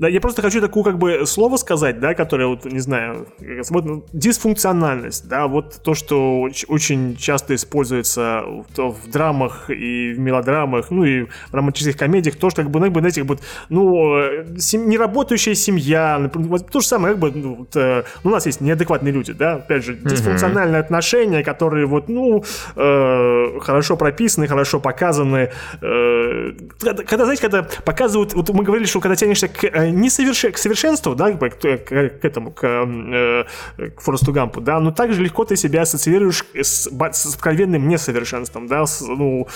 [0.00, 3.26] Да, я просто хочу такую как бы слово сказать, да, которое вот, не знаю,
[3.68, 10.18] вот, ну, дисфункциональность, да, вот то, что очень часто используется в, в драмах и в
[10.18, 13.28] мелодрамах, ну и в романтических комедиях, то, что как бы, ну, как бы, знаете, как
[13.28, 18.30] бы, ну, сем, неработающая семья, вот, то же самое, как бы, ну, вот, э, ну,
[18.30, 20.84] у нас есть неадекватные люди, да, опять же, дисфункциональные mm-hmm.
[20.84, 22.42] отношения, которые вот, ну,
[22.74, 25.50] э, хорошо прописаны, хорошо показаны,
[25.82, 30.10] э, когда, когда, знаете, когда показывают, вот мы говорили, что когда тянешься к э, не
[30.10, 30.44] соверш...
[30.52, 33.44] к совершенству, да, к, к, к этому, к, э,
[33.90, 38.86] к Форесту Гампу, да, но также легко ты себя ассоциируешь с, с откровенным несовершенством, да,
[38.86, 39.46] с, ну,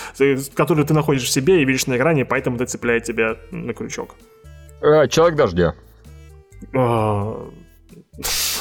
[0.55, 4.15] который ты находишь в себе и видишь на экране, поэтому это цепляет тебя на крючок.
[4.81, 5.75] Э, Человек дождя.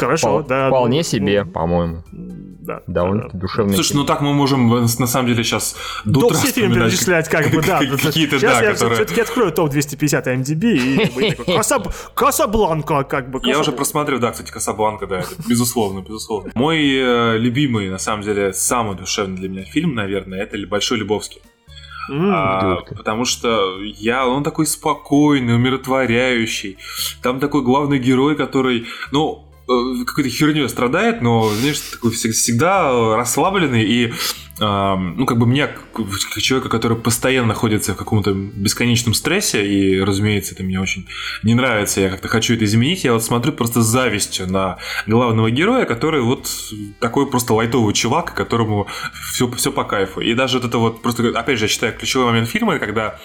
[0.05, 0.67] Хорошо, Впол- да.
[0.67, 2.03] Вполне ну, себе, ну, по-моему
[2.63, 2.81] да.
[2.87, 6.75] Довольно-таки душевный Слушай, ну так мы можем на самом деле сейчас до утра все фильмы
[6.75, 7.79] перечислять, как бы, да.
[7.79, 11.35] Какие-то, Сейчас да, я все-таки открою топ-250 MDB и
[12.15, 13.39] Касабланка, как бы.
[13.43, 16.51] Я уже просмотрел, да, кстати, Касабланка, да, это безусловно, безусловно.
[16.55, 21.41] Мой э, любимый, на самом деле, самый душевный для меня фильм, наверное, это «Большой Любовский».
[22.11, 26.77] Mm, а, потому что я, он такой спокойный, умиротворяющий.
[27.21, 34.13] Там такой главный герой, который, ну, какой-то херней страдает, но, знаешь, такой всегда расслабленный и
[34.59, 36.07] ну, как бы мне, как
[36.41, 41.07] человека, который постоянно находится в каком-то бесконечном стрессе, и, разумеется, это мне очень
[41.41, 45.49] не нравится, я как-то хочу это изменить, я вот смотрю просто с завистью на главного
[45.49, 46.49] героя, который вот
[46.99, 48.87] такой просто лайтовый чувак, которому
[49.31, 50.21] все, все по кайфу.
[50.21, 53.19] И даже вот это вот, просто, опять же, я считаю, ключевой момент фильма, когда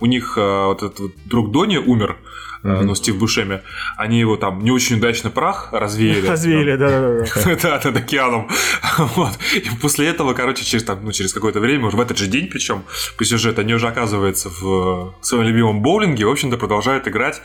[0.00, 2.18] у них э, вот этот вот друг Дони умер,
[2.62, 2.82] mm-hmm.
[2.82, 3.62] ну, Стив Бушеми,
[3.96, 6.26] они его там не очень удачно прах развеяли.
[6.26, 7.56] Развеяли, да-да-да.
[7.62, 8.48] Да, над океаном.
[8.98, 9.38] Вот.
[9.54, 12.48] И после этого, короче, через, там, ну, через какое-то время, уже в этот же день
[12.48, 12.84] причем,
[13.16, 17.40] по сюжету, они уже оказываются в своем любимом боулинге, в общем-то, продолжают играть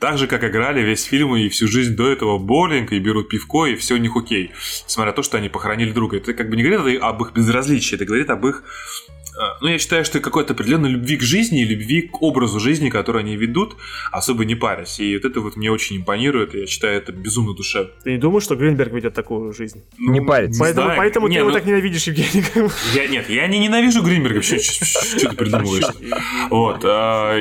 [0.00, 3.66] так же, как играли весь фильм и всю жизнь до этого боулинг, и берут пивко,
[3.66, 4.52] и все у них окей.
[4.86, 6.16] Несмотря на то, что они похоронили друга.
[6.16, 8.62] Это как бы не говорит об их безразличии, это говорит об их
[9.60, 13.36] ну, я считаю, что какой-то определенной любви к жизни, любви к образу жизни, который они
[13.36, 13.76] ведут,
[14.12, 14.98] особо не парясь.
[15.00, 17.90] И вот это вот мне очень импонирует, и я считаю это безумно душевно.
[18.04, 19.82] Ты не думаешь, что Гринберг ведет такую жизнь?
[19.98, 20.60] Ну, не парится.
[20.60, 20.98] Поэтому, знаю.
[20.98, 22.44] поэтому не, ты ну, его так ненавидишь, Евгений.
[22.94, 25.84] Я, нет, я не ненавижу Гринберга, что, ты придумываешь?
[26.50, 26.80] Вот.
[26.84, 27.38] А,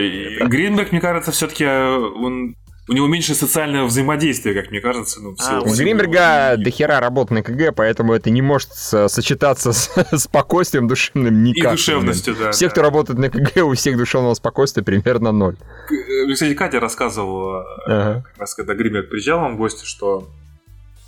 [0.47, 2.55] Гринберг, мне кажется, все-таки он
[2.87, 5.21] у него меньше социального взаимодействия, как мне кажется.
[5.21, 10.87] Ну, а, у Гринберга дохера работ на КГ, поэтому это не может сочетаться с спокойствием
[10.87, 11.73] душевным никак.
[11.73, 12.51] И душевностью, да.
[12.51, 12.71] Все, да.
[12.71, 15.55] кто работает на КГ, у всех душевного спокойствия примерно ноль.
[15.89, 18.23] Э, кстати, Катя рассказывала, ага.
[18.23, 20.27] как раз когда Гринберг приезжал вам в гости, что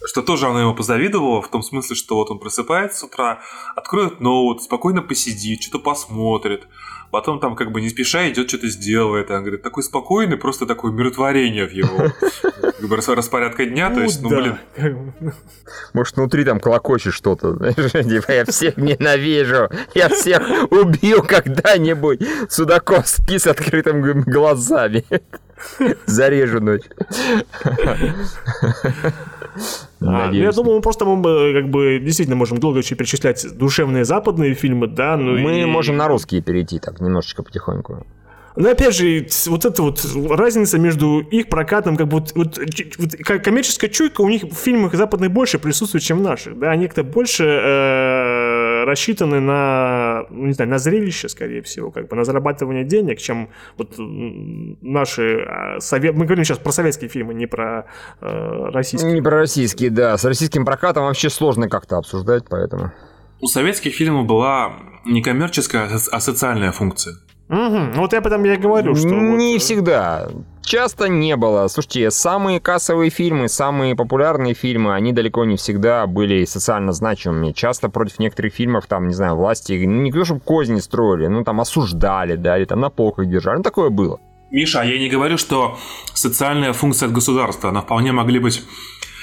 [0.06, 3.40] что тоже она ему позавидовала, в том смысле, что вот он просыпается с утра,
[3.76, 6.68] откроет ноут, спокойно посидит, что-то посмотрит,
[7.12, 9.30] потом там как бы не спеша идет, что-то сделает.
[9.32, 12.12] Она говорит, такой спокойный, просто такое умиротворение в его
[12.80, 13.90] как бы, распорядка дня.
[13.90, 14.58] То есть, ну, блин.
[15.94, 17.74] Может, внутри там колокочет что-то.
[17.74, 19.70] Типа, я всех ненавижу.
[19.94, 20.42] Я всех
[20.72, 22.22] убью когда-нибудь.
[22.50, 25.06] Судаковский с открытыми глазами.
[26.06, 26.84] Зарежу ночь.
[30.00, 34.06] А, ну, я думаю, мы просто мы, как бы действительно можем долго еще перечислять душевные
[34.06, 35.18] западные фильмы, да.
[35.18, 35.66] Ну мы и...
[35.66, 38.06] можем на русские перейти так немножечко потихоньку.
[38.58, 42.58] Но опять же, вот эта вот разница между их прокатом, как бы вот, вот,
[42.98, 43.12] вот
[43.44, 46.58] коммерческая чуйка у них в фильмах западных больше присутствует, чем в наших.
[46.58, 48.47] Да, они как-то больше э,
[48.88, 53.50] рассчитаны на, ну, не знаю, на зрелище, скорее всего, как бы на зарабатывание денег, чем
[53.78, 56.16] вот наши а, совет...
[56.16, 57.86] Мы говорим сейчас про советские фильмы, не про
[58.22, 59.14] э, российские.
[59.14, 60.18] Не про российские, да.
[60.18, 62.92] С российским прокатом вообще сложно как-то обсуждать, поэтому...
[63.40, 64.74] У советских фильмов была
[65.06, 67.16] не коммерческая, а социальная функция.
[67.50, 67.92] Угу.
[67.96, 69.08] Вот я потом я говорю, что...
[69.08, 69.56] Не вот...
[69.56, 70.30] Э, всегда.
[70.62, 71.68] Часто не было.
[71.70, 77.54] Слушайте, самые кассовые фильмы, самые популярные фильмы, они далеко не всегда были социально значимыми.
[77.54, 81.62] Часто против некоторых фильмов, там, не знаю, власти, не то, чтобы козни строили, ну, там,
[81.62, 83.58] осуждали, да, или там на полках держали.
[83.58, 84.20] Ну, такое было.
[84.52, 85.78] Миша, а я не говорю, что
[86.14, 88.62] социальная функция от государства, она вполне могли быть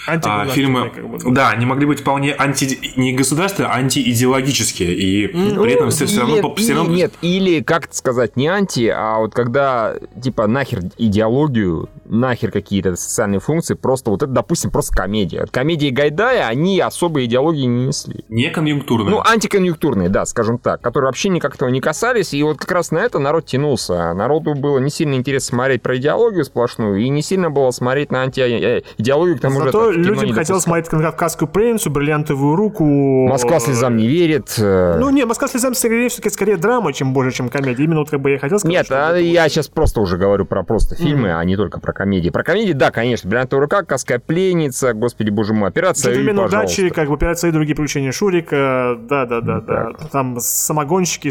[0.07, 1.31] а, фильмы, как бы, да.
[1.31, 6.07] да, они могли быть вполне анти, не государственные, а антиидеологические, и ну, при этом все,
[6.07, 6.37] все равно...
[6.37, 6.95] Нет, все равно...
[6.95, 13.40] нет, или, как сказать, не анти, а вот когда, типа, нахер идеологию, нахер какие-то социальные
[13.40, 15.46] функции, просто вот это, допустим, просто комедия.
[15.50, 18.24] Комедии Гайдая, они особой идеологии не несли.
[18.29, 19.11] Не конъюнктурные.
[19.11, 22.90] Ну, антиконъюнктурные, да, скажем так, которые вообще никак этого не касались, и вот как раз
[22.90, 24.14] на это народ тянулся.
[24.14, 28.22] Народу было не сильно интересно смотреть про идеологию сплошную, и не сильно было смотреть на
[28.22, 30.03] антиидеологию, к тому Зато же...
[30.03, 32.85] Зато людям хотелось смотреть на «Кавказскую пленницу», «Бриллиантовую руку».
[33.29, 34.55] «Москва слезам не верит».
[34.59, 37.85] Ну, не, «Москва слезам» скорее, скорее драма, чем больше, чем комедия.
[37.85, 38.77] Именно вот как бы я хотел сказать.
[38.77, 41.38] Нет, а я сейчас просто уже говорю про просто фильмы, mm-hmm.
[41.38, 42.04] а не только про комедии.
[42.31, 47.09] Про комедии, да, конечно, «Бриллиантовая рука», «Кавказская пленница», господи боже мой, «Операция Джентльмен удачи», как
[47.09, 49.93] бы «Операция и другие приключения Шурика», да-да-да, да.
[50.12, 51.31] Там самогонщики,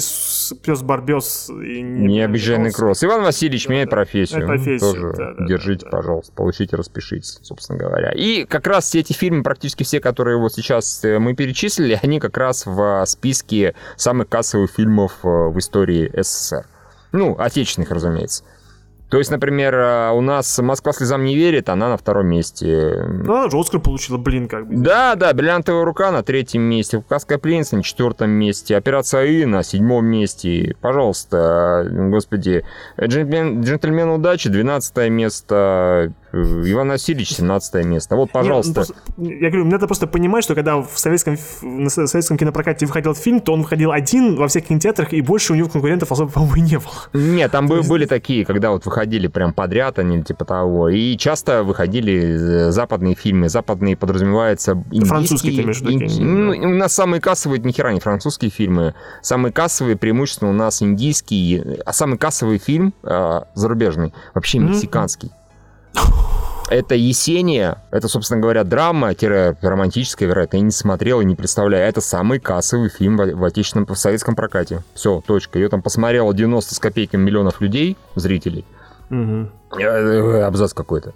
[0.63, 1.49] пес-барбес.
[1.49, 3.03] Необиженный кросс.
[3.03, 4.45] Иван Васильевич меняет профессию.
[4.45, 4.79] профессию.
[4.79, 8.11] Тоже держите, пожалуйста, получите, распишитесь, собственно говоря.
[8.11, 12.19] И как раз все эти фильмы, практически все, которые вот сейчас э, мы перечислили, они
[12.19, 16.65] как раз в списке самых кассовых фильмов э, в истории СССР.
[17.11, 18.43] Ну, отечественных, разумеется.
[19.13, 23.05] То есть, например, э, у нас «Москва слезам не верит», она на втором месте.
[23.07, 24.75] Ну, она же Оскар получила, блин, как бы.
[24.75, 29.61] Да, да, «Бриллиантовая рука» на третьем месте, «Кавказская пленница» на четвертом месте, «Операция И» на
[29.61, 30.75] седьмом месте.
[30.81, 32.65] Пожалуйста, господи,
[32.99, 38.15] «Джентльмен, «Джентльмен удачи» 12 место, Иван Васильевич 17 место.
[38.15, 38.81] Вот, пожалуйста.
[38.81, 43.13] Нет, ну, я говорю, надо просто понимать, что когда в советском, на советском кинопрокате выходил
[43.13, 46.55] фильм, то он выходил один во всех кинотеатрах, и больше у него конкурентов особо, по-моему,
[46.55, 46.93] не было.
[47.13, 47.87] Нет, там есть...
[47.87, 50.89] были такие, когда вот выходили прям подряд, они типа того.
[50.89, 53.47] И часто выходили э, западные фильмы.
[53.49, 55.05] Западные подразумевается индийские.
[55.05, 56.45] Французские, ты между ин...
[56.45, 58.95] ну, У нас самые кассовые, ни хера не французские фильмы.
[59.21, 61.79] Самые кассовые преимущественно у нас индийские.
[61.85, 64.73] А самый кассовый фильм э, зарубежный вообще mm-hmm.
[66.69, 71.87] Это Есения, это, собственно говоря, драма-романтическая, вероятно, я не смотрел и не представляю.
[71.87, 74.81] Это самый кассовый фильм в, в отечественном, в советском прокате.
[74.95, 75.59] Все, точка.
[75.59, 78.65] Ее там посмотрело 90 с копейками миллионов людей, зрителей.
[79.11, 79.49] Угу.
[80.43, 81.13] Абзац какой-то.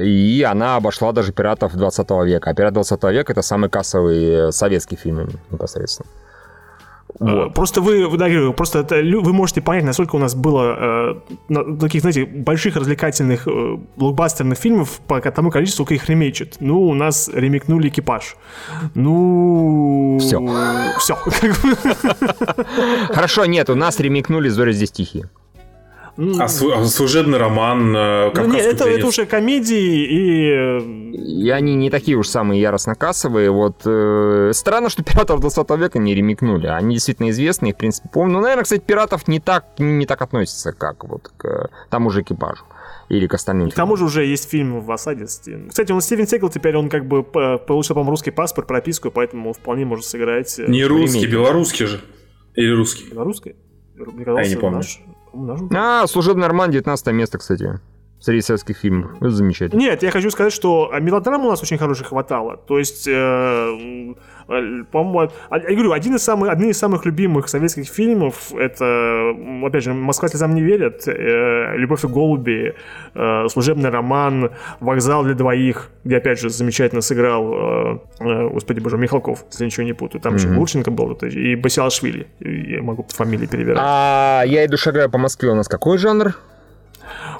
[0.00, 2.50] И она обошла даже «Пиратов 20 века».
[2.50, 6.08] А «Пират 20 века»— это самый кассовый советский фильм непосредственно.
[7.18, 7.54] Вот.
[7.54, 12.24] Просто вы, да, просто это, вы можете понять, насколько у нас было э, таких, знаете,
[12.24, 16.56] больших развлекательных э, блокбастерных фильмов по тому количеству, сколько их ремейчат.
[16.60, 18.36] Ну, у нас ремикнули экипаж.
[18.94, 20.18] Ну...
[20.20, 20.40] Все.
[20.98, 21.16] Все.
[23.12, 25.28] Хорошо, нет, у нас ремикнули «Зори здесь тихие».
[26.18, 31.44] А, а служебный роман э, ну, нет, это, это уже комедии и...
[31.44, 33.52] И они не такие уж самые яростно кассовые.
[33.52, 36.66] Вот э, странно, что пиратов 20 века не ремикнули.
[36.66, 38.34] Они действительно известные, в принципе, помню.
[38.34, 42.64] Ну, наверное, кстати, пиратов не так, не так относятся, как вот к тому же экипажу
[43.08, 43.70] или к остальным.
[43.70, 45.26] К тому же уже есть фильм в осаде.
[45.26, 49.84] Кстати, он Стивен Сигл теперь, он как бы получил, по-моему, русский паспорт, прописку, поэтому вполне
[49.84, 50.58] может сыграть...
[50.58, 52.00] Э, не русский, белорусский же.
[52.56, 53.08] Или русский?
[53.08, 53.54] Белорусский?
[53.98, 54.78] а я не помню.
[54.78, 55.00] Наш...
[55.74, 57.80] А, служебный роман, 19 место, кстати.
[58.20, 59.12] Среди советских фильмов.
[59.16, 59.78] Это замечательно.
[59.78, 62.56] Нет, я хочу сказать, что мелодрам у нас очень хороших хватало.
[62.56, 64.14] То есть, э,
[64.48, 69.34] Э, по-моему, а, я говорю, один из самых, одни из самых любимых советских фильмов, это,
[69.62, 72.74] опять же, «Москва слезам не верит», э, «Любовь и голуби»,
[73.14, 74.50] э, «Служебный роман»,
[74.80, 80.22] «Вокзал для двоих», где, опять же, замечательно сыграл, господи боже, Михалков, если ничего не путаю.
[80.22, 80.38] Там mm-hmm.
[80.38, 83.78] еще Гурченко был, и Басилашвили, я могу фамилии перевирать.
[83.80, 86.34] А «Я иду шагаю по Москве» у нас какой жанр?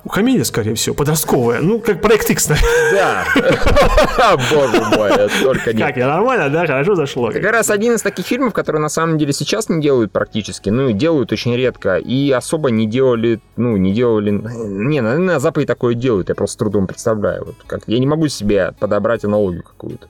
[0.04, 1.60] У Камиля, скорее всего, подростковая.
[1.60, 2.48] Ну, как проект X,
[2.92, 3.24] Да.
[4.50, 5.10] Боже мой,
[5.42, 5.86] только нет.
[5.86, 6.66] Как, я нормально, да?
[6.66, 7.30] Хорошо зашло.
[7.30, 10.88] Как раз один из таких фильмов, которые на самом деле сейчас не делают практически, ну,
[10.88, 14.30] и делают очень редко, и особо не делали, ну, не делали...
[14.30, 17.44] Не, на Западе такое делают, я просто с трудом представляю.
[17.44, 17.80] Вот как...
[17.86, 20.08] Я не могу себе подобрать аналогию какую-то.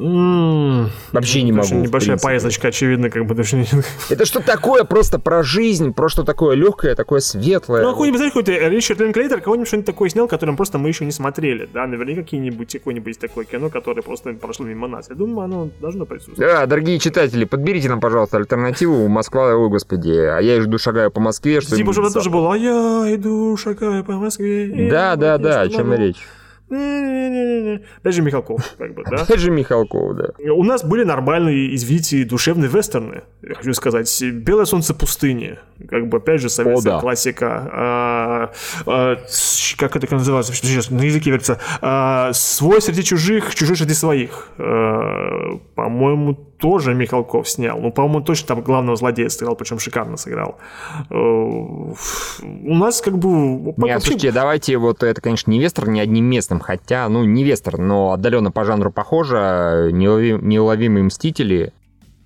[0.00, 1.74] Вообще не могу.
[1.74, 3.66] Небольшая поездочка, очевидно, как бы даже
[4.08, 7.82] Это что такое просто про жизнь, про что такое легкое, такое светлое.
[7.82, 11.12] Ну, какой-нибудь, знаешь, какой-то Ричард Линклейтер кого-нибудь что-нибудь такое снял, которым просто мы еще не
[11.12, 15.08] смотрели, да, наверняка какие-нибудь, какое-нибудь такое кино, которое просто прошло мимо нас.
[15.10, 16.40] Я думаю, оно должно присутствовать.
[16.40, 21.20] Да, дорогие читатели, подберите нам, пожалуйста, альтернативу Москва, ой, господи, а я иду шагаю по
[21.20, 24.88] Москве, что Типа, чтобы тоже было, а я иду шагаю по Москве.
[24.90, 26.16] Да, да, да, о чем речь.
[26.70, 29.22] Опять же Михалков, как бы, да?
[29.22, 30.52] Опять же Михалков, да.
[30.52, 34.22] У нас были нормальные, извините, душевные вестерны, я хочу сказать.
[34.22, 37.00] «Белое солнце пустыни», как бы, опять же, советская О, да.
[37.00, 37.70] классика.
[37.72, 38.52] А,
[38.86, 39.16] а,
[39.76, 40.52] как это называется?
[40.54, 41.58] Сейчас на языке верится.
[41.80, 44.48] А, «Свой среди чужих, чужой среди своих».
[44.58, 47.78] А, по-моему, тоже Михалков снял.
[47.78, 50.58] Ну, по-моему, точно там главного злодея сыграл, причем шикарно сыграл.
[51.10, 51.94] Э, у
[52.74, 53.28] нас как бы...
[53.28, 54.00] Нет, вообще...
[54.00, 58.12] слушайте, давайте вот это, конечно, не вестерн, не одним местом, хотя, ну, не вестерн, но
[58.12, 59.90] отдаленно по жанру похоже.
[59.92, 61.72] Неуловимые мстители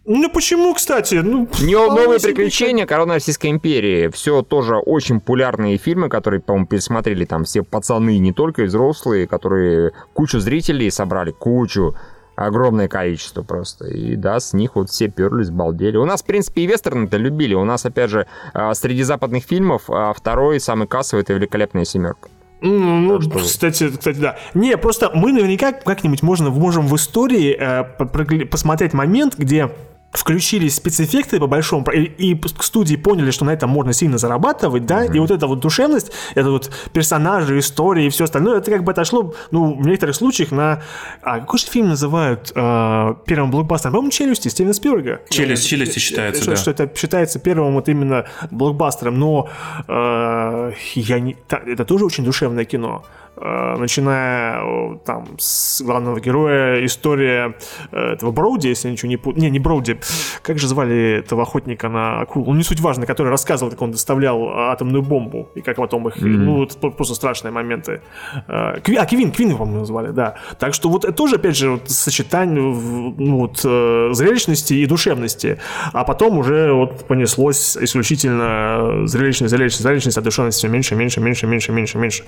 [0.05, 1.17] Ну почему, кстати?
[1.17, 4.09] Ну, Не новые приключения Корона Российской империи.
[4.09, 9.27] Все тоже очень популярные фильмы, которые, по-моему, пересмотрели там все пацаны, не только и взрослые,
[9.27, 11.95] которые кучу зрителей собрали, кучу
[12.37, 13.87] огромное количество просто.
[13.87, 15.97] И да, с них вот все перлись, балдели.
[15.97, 17.55] У нас, в принципе, и вестерны-то любили.
[17.55, 22.29] У нас, опять же, а, среди западных фильмов а, второй самый кассовый— это «Великолепная семерка».
[22.61, 23.39] Ну, что...
[23.41, 24.39] кстати, кстати, да.
[24.55, 29.71] Не, просто мы наверняка как-нибудь можно, можем в истории э, посмотреть момент, где
[30.15, 35.05] включились спецэффекты по большому, и, и студии поняли, что на этом можно сильно зарабатывать, да,
[35.05, 35.17] mm-hmm.
[35.17, 38.93] и вот эта вот душевность, это вот персонажи, истории и все остальное, это как бы
[38.93, 40.83] отошло, ну, в некоторых случаях на...
[41.23, 43.95] А какой же фильм называют э, первым блокбастером?
[43.95, 45.21] По-моему, «Челюсти» Стивена Спилберга.
[45.29, 46.57] «Челюсть», «Челюсти» считается, что, да.
[46.57, 49.49] Что это считается первым вот именно блокбастером, но
[49.89, 53.05] э, я не, это тоже очень душевное кино.
[53.37, 57.57] Э, начиная там с главного героя, история
[57.91, 59.43] э, этого Броуди, если я ничего не путаю.
[59.43, 59.99] Не, не Броуди.
[60.43, 62.45] Как же звали этого охотника на акул?
[62.47, 66.19] Ну, не суть важно, который рассказывал, как он доставлял атомную бомбу, и как потом их...
[66.19, 66.29] Mm-hmm.
[66.29, 68.03] Ну, это просто страшные моменты.
[68.47, 70.37] Э, а, Квин, Квин его, по-моему, назвали, да.
[70.59, 75.59] Так что вот это тоже, опять же, вот, сочетание ну, вот, зрелищности и душевности.
[75.93, 81.47] А потом уже вот понеслось исключительно зрелищность, зрелищность, зрелищность, а душевность все меньше, меньше, меньше,
[81.47, 82.25] меньше, меньше, меньше.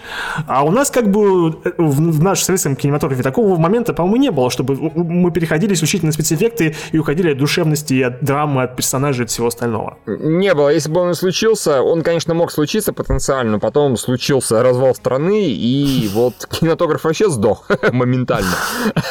[0.47, 4.51] А у нас как бы э, в, нашем советском кинематографе такого момента, по-моему, не было,
[4.51, 9.31] чтобы мы переходили исключительно на спецэффекты и уходили от душевности, от драмы, от персонажей, от
[9.31, 9.99] всего остального.
[10.07, 10.71] Не было.
[10.71, 15.51] Если бы он и случился, он, конечно, мог случиться потенциально, но потом случился развал страны,
[15.51, 18.57] и вот кинематограф вообще сдох моментально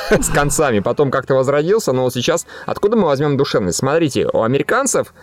[0.09, 0.79] с концами.
[0.79, 3.77] Потом как-то возродился, но вот сейчас откуда мы возьмем душевность?
[3.77, 5.13] Смотрите, у американцев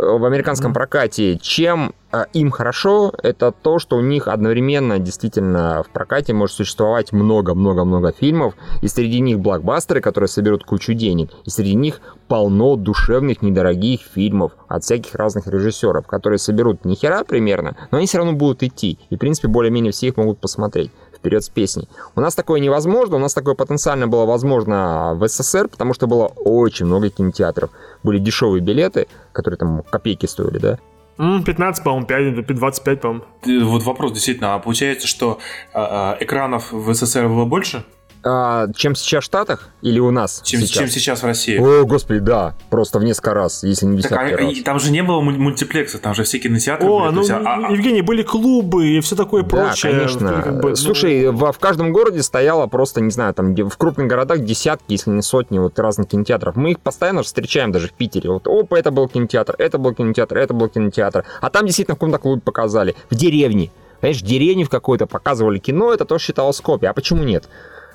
[0.00, 5.90] в американском прокате, чем а, им хорошо, это то, что у них одновременно действительно в
[5.92, 11.74] прокате может существовать много-много-много фильмов, и среди них блокбастеры, которые соберут кучу денег, и среди
[11.74, 17.98] них полно душевных, недорогих фильмов от всяких разных режиссеров, которые соберут ни хера примерно, но
[17.98, 21.48] они все равно будут идти, и в принципе более-менее все их могут посмотреть вперед с
[21.48, 21.88] песней.
[22.14, 26.26] У нас такое невозможно, у нас такое потенциально было возможно в СССР, потому что было
[26.26, 27.70] очень много кинотеатров.
[28.02, 30.78] Были дешевые билеты, которые там копейки стоили, да?
[31.18, 33.24] 15, по-моему, 5, 25, по-моему.
[33.44, 35.38] Вот вопрос действительно, а получается, что
[35.74, 35.78] э,
[36.20, 37.84] экранов в СССР было больше?
[38.28, 40.70] А, чем сейчас в Штатах или у нас чем сейчас?
[40.70, 41.56] чем сейчас в России.
[41.58, 44.62] О, господи, да, просто в несколько раз, если не десятки так, а, раз.
[44.64, 47.14] Там же не было мультиплексов, там же все кинотеатры О, были.
[47.14, 49.92] ну, есть, а, а, Евгений, были клубы и все такое да, прочее.
[49.92, 50.42] конечно.
[50.42, 51.32] Как бы, ну, Слушай, ну...
[51.32, 55.22] в, в каждом городе стояло просто, не знаю, там в крупных городах десятки, если не
[55.22, 56.56] сотни вот разных кинотеатров.
[56.56, 58.30] Мы их постоянно встречаем даже в Питере.
[58.30, 61.24] Вот, опа, это был кинотеатр, это был кинотеатр, это был кинотеатр.
[61.40, 62.94] А там действительно в каком-то клубе показали.
[63.10, 63.70] В деревне.
[64.00, 66.90] Понимаешь, в деревне в какой-то показывали кино, это тоже считалось копией.
[66.90, 67.48] А почему нет?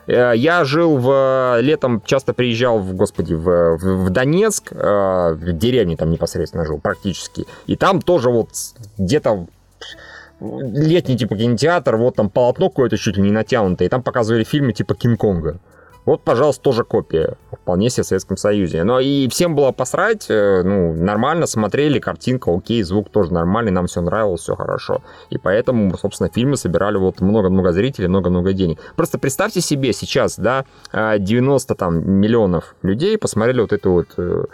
[0.08, 1.60] Э, я жил в...
[1.62, 6.80] Летом часто приезжал, в, господи, в, в, в Донецк, э, в деревне там непосредственно жил
[6.80, 7.46] практически.
[7.68, 8.50] И там тоже вот
[8.98, 9.48] где-то
[10.40, 14.74] летний типа кинотеатр, вот там полотно какое-то чуть ли не натянутое, и там показывали фильмы
[14.74, 15.60] типа Кинг-Конга.
[16.06, 17.38] Вот, пожалуйста, тоже копия.
[17.52, 18.84] Вполне себе в Советском Союзе.
[18.84, 23.88] Но и всем было посрать, э, ну, нормально смотрели, картинка, окей, звук тоже нормальный, нам
[23.88, 25.02] все нравилось, все хорошо.
[25.30, 28.80] И поэтому, собственно, фильмы собирали вот много-много зрителей, много-много денег.
[28.96, 34.46] Просто представьте себе сейчас, да, 90 там миллионов людей посмотрели вот это вот э,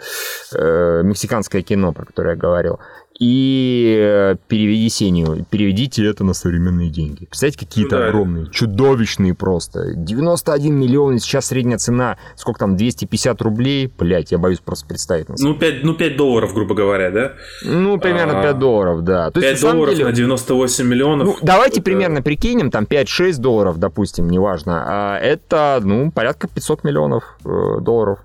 [0.54, 2.78] э, мексиканское кино, про которое я говорил
[3.20, 7.26] и переведи Сеню, переведите это на современные деньги.
[7.26, 8.08] Представляете, какие-то ну, да.
[8.08, 9.92] огромные, чудовищные просто.
[9.94, 15.26] 91 миллион, сейчас средняя цена, сколько там, 250 рублей, блять, я боюсь просто представить.
[15.38, 17.32] Ну 5, ну, 5 долларов, грубо говоря, да?
[17.62, 19.30] Ну, примерно 5 а, долларов, да.
[19.30, 21.26] То 5 есть, долларов деле, на 98 миллионов.
[21.26, 21.82] Ну, давайте это...
[21.82, 24.84] примерно прикинем, там 5-6 долларов, допустим, неважно.
[24.86, 28.20] А это, ну, порядка 500 миллионов э, долларов.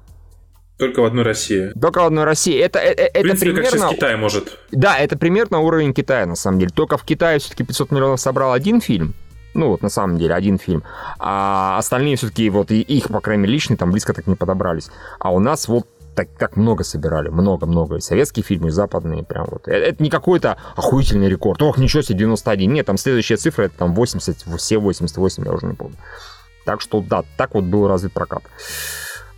[0.78, 1.71] Только в одной России.
[1.80, 2.57] Только в одной России.
[2.59, 3.63] Это, это, в принципе, это примерно...
[3.63, 4.57] как сейчас Китай может.
[4.71, 6.71] Да, это примерно уровень Китая, на самом деле.
[6.73, 9.13] Только в Китае все-таки 500 миллионов собрал один фильм.
[9.53, 10.84] Ну, вот на самом деле, один фильм.
[11.17, 14.89] А остальные все-таки, вот и их, по крайней мере, личные там близко так не подобрались.
[15.17, 18.01] А у нас вот так как много собирали, много-много.
[18.01, 19.67] Советские фильмы, западные, прям вот.
[19.67, 21.61] Это, это не какой-то охуительный рекорд.
[21.61, 22.73] Ох, ничего себе, 91.
[22.73, 25.95] Нет, там следующая цифра, это там 80, все 88, я уже не помню.
[26.65, 28.43] Так что, да, так вот был развит прокат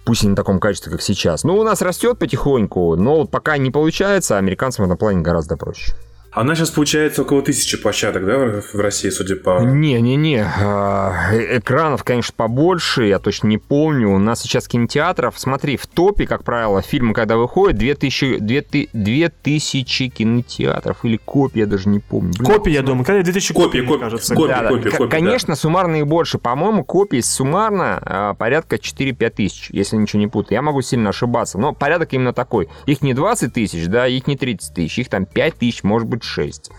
[0.07, 1.43] пусть и не в таком качестве, как сейчас.
[1.43, 5.57] Ну, у нас растет потихоньку, но пока не получается, а американцам в этом плане гораздо
[5.57, 5.91] проще.
[6.31, 9.61] Она сейчас получается около тысячи площадок, да, в России, судя по...
[9.61, 14.09] Не-не-не, а, э, экранов, конечно, побольше, я точно не помню.
[14.09, 20.09] У нас сейчас кинотеатров, смотри, в топе, как правило, фильмы, когда выходят, 2000, 2000, 2000
[20.09, 22.33] кинотеатров или копии, я даже не помню.
[22.37, 24.35] Блин, копии, я думаю, когда 2000 копий, копий кажется.
[24.35, 24.97] Копии, да, копии, да.
[24.97, 25.55] копии, конечно, да.
[25.55, 26.37] суммарно их больше.
[26.37, 30.55] По-моему, копий суммарно а, порядка 4-5 тысяч, если ничего не путаю.
[30.57, 32.69] Я могу сильно ошибаться, но порядок именно такой.
[32.85, 36.16] Их не 20 тысяч, да, их не 30 тысяч, их там 5 тысяч, может быть,
[36.23, 36.71] 6.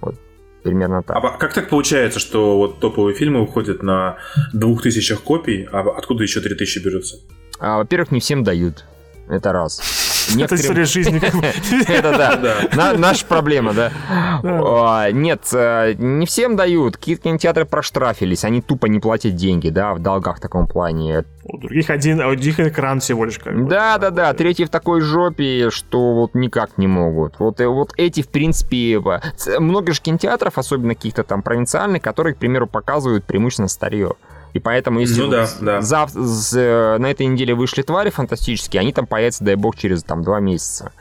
[0.00, 0.16] Вот
[0.62, 1.16] примерно так.
[1.16, 4.18] А как так получается, что вот топовые фильмы уходят на
[4.52, 7.18] двух тысячах копий, а откуда еще три тысячи берутся?
[7.58, 8.84] А, во-первых, не всем дают.
[9.28, 10.01] Это раз.
[10.36, 10.44] Некоторым...
[10.44, 11.88] Это история жизни.
[11.88, 12.94] Это да.
[12.96, 13.92] Наша проблема, да.
[14.42, 16.96] А, нет, э, не всем дают.
[16.96, 18.44] Какие-то кинотеатры проштрафились.
[18.44, 21.24] Они тупо не платят деньги, да, в долгах в таком плане.
[21.44, 24.32] У других один, а у других экран всего лишь Да, да, да.
[24.34, 27.38] Третий в такой жопе, что вот никак не могут.
[27.38, 29.00] Вот, э, вот эти, в принципе,
[29.58, 34.14] много же кинотеатров, особенно каких-то там провинциальных, которые, к примеру, показывают преимущественно старье.
[34.52, 35.80] И поэтому, если ну, да, да.
[35.80, 36.14] Зав...
[36.14, 40.92] на этой неделе вышли твари фантастические, они там появятся, дай бог, через там два месяца.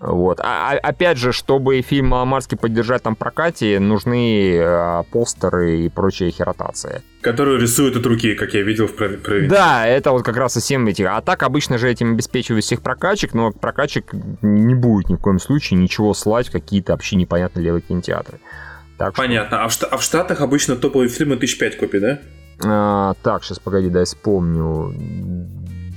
[0.00, 0.40] Вот.
[0.40, 6.30] А, а, опять же, чтобы фильм «Маломарский» поддержать там прокате, нужны э, постеры и прочая
[6.30, 7.02] херотация.
[7.20, 9.48] Которую рисуют от руки, как я видел в провинции.
[9.48, 11.02] Да, это вот как раз и всем эти.
[11.02, 15.38] А так обычно же этим обеспечивают всех прокачек, но прокачек не будет ни в коем
[15.38, 18.40] случае ничего слать в какие-то вообще непонятные левые кинотеатры.
[18.96, 19.68] Так Понятно.
[19.68, 19.86] Что...
[19.86, 22.20] А, в, а в Штатах обычно топовые фильмы тысяч пять копий, да?
[22.64, 24.94] А, так, сейчас, погоди, дай вспомню.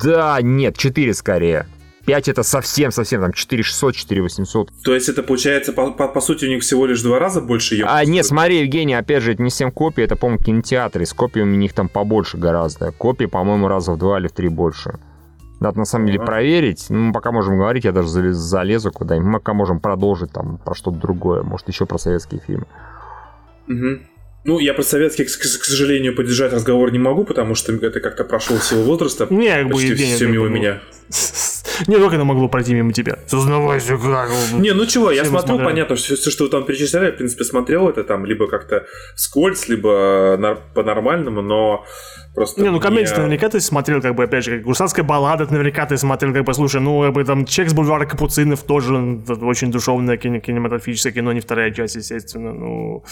[0.01, 1.67] Да, нет, 4 скорее.
[2.05, 4.69] 5 это совсем-совсем, там 4600, 4800.
[4.83, 7.75] То есть это получается, по, по, по сути, у них всего лишь два раза больше
[7.75, 7.85] ее?
[7.87, 11.05] А, нет, смотри, Евгений, опять же, это не 7 копий, это, по-моему, кинотеатры.
[11.05, 12.91] С копиями у них там побольше гораздо.
[12.91, 14.99] Копии, по-моему, раза в два или в три больше.
[15.61, 16.25] Надо на самом деле а.
[16.25, 16.87] проверить.
[16.89, 19.27] Ну, мы пока можем говорить, я даже залезу куда-нибудь.
[19.27, 21.43] Мы пока можем продолжить там про что-то другое.
[21.43, 22.65] Может, еще про советские фильмы.
[23.69, 23.99] Угу.
[24.45, 28.25] Ну, я про советский, к, к сожалению, поддержать разговор не могу, потому что это как-то
[28.25, 29.27] прошло силу возраста.
[29.29, 30.81] Не, как бы, почти все мимо меня.
[31.87, 33.17] Не, как это могло пройти мимо тебя?
[33.25, 34.29] Сознавайся, как.
[34.53, 37.89] Не, ну чего, я смотрел, понятно, что все, что вы там перечисляли, в принципе, смотрел
[37.89, 38.85] это там либо как-то
[39.15, 41.85] скользь, либо по-нормальному, но
[42.35, 42.61] просто...
[42.61, 45.97] Не, ну комедии наверняка ты смотрел, как бы, опять же, как гусарская баллада, наверняка ты
[45.97, 48.93] смотрел, как бы, слушай, ну, как бы, там, Чек с бульвара Капуцинов тоже
[49.41, 53.03] очень душевное кинематографическое кино, не вторая часть, естественно, ну...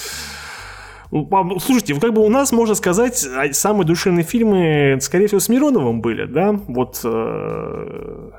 [1.11, 6.01] Слушайте, как бы у нас, можно сказать, а, самые душевные фильмы, скорее всего, с Мироновым
[6.01, 6.53] были, да?
[6.67, 7.01] Вот...
[7.03, 8.29] Э,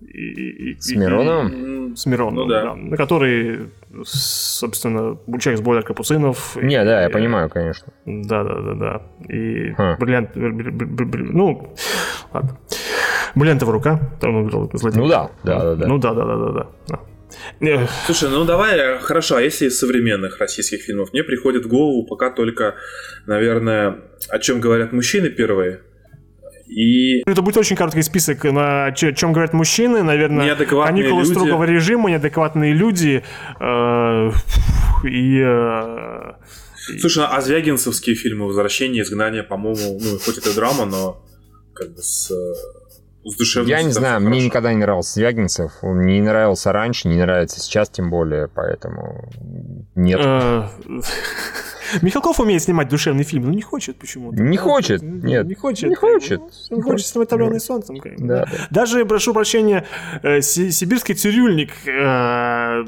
[0.00, 1.92] и, и, с Мироновым?
[1.92, 2.62] И, с Мироновым, ну, да.
[2.64, 2.74] да.
[2.74, 3.70] На который,
[4.04, 6.56] собственно, Бульчак с Бойлер Капуцинов.
[6.56, 7.92] Не, и, да, я понимаю, конечно.
[8.04, 9.02] Да, да, да, да.
[9.34, 9.96] И Ха.
[9.98, 10.30] бриллиант...
[10.34, 11.74] Ну,
[12.32, 12.58] ладно.
[13.34, 14.00] Бриллиантовая рука.
[14.20, 15.86] Там он играл Ну да, да, да, да.
[15.86, 16.66] Ну да, да, да, да.
[16.88, 17.00] да.
[18.06, 21.12] Слушай, ну давай, хорошо, а если из современных российских фильмов?
[21.12, 22.76] Мне приходит в голову пока только,
[23.26, 25.82] наверное, о чем говорят мужчины первые.
[26.66, 27.22] И...
[27.26, 31.30] Это будет очень короткий список, на чем говорят мужчины, наверное, каникулы люди.
[31.30, 33.22] строгого режима, неадекватные люди
[33.60, 34.30] э,
[35.04, 35.38] и...
[35.38, 36.32] Э,
[36.98, 41.24] Слушай, а Звягинцевские фильмы «Возвращение», «Изгнание», по-моему, ну, хоть это драма, но
[41.74, 42.32] как бы с
[43.24, 43.76] с душевностью.
[43.76, 44.46] Я не знаю, мне хорошо.
[44.46, 45.72] никогда не нравился Звягинцев.
[45.82, 49.28] Он не нравился раньше, не нравится сейчас тем более, поэтому
[49.94, 50.20] нет.
[52.00, 54.42] Михалков умеет снимать душевный фильм, но не хочет почему-то.
[54.42, 55.46] Не хочет, нет.
[55.46, 55.90] Не хочет.
[55.90, 56.40] Не хочет.
[56.70, 57.96] Не хочет снимать «Томленный солнцем».
[58.18, 59.84] Да, Даже, прошу прощения,
[60.22, 62.84] э, сибирский цирюльник э,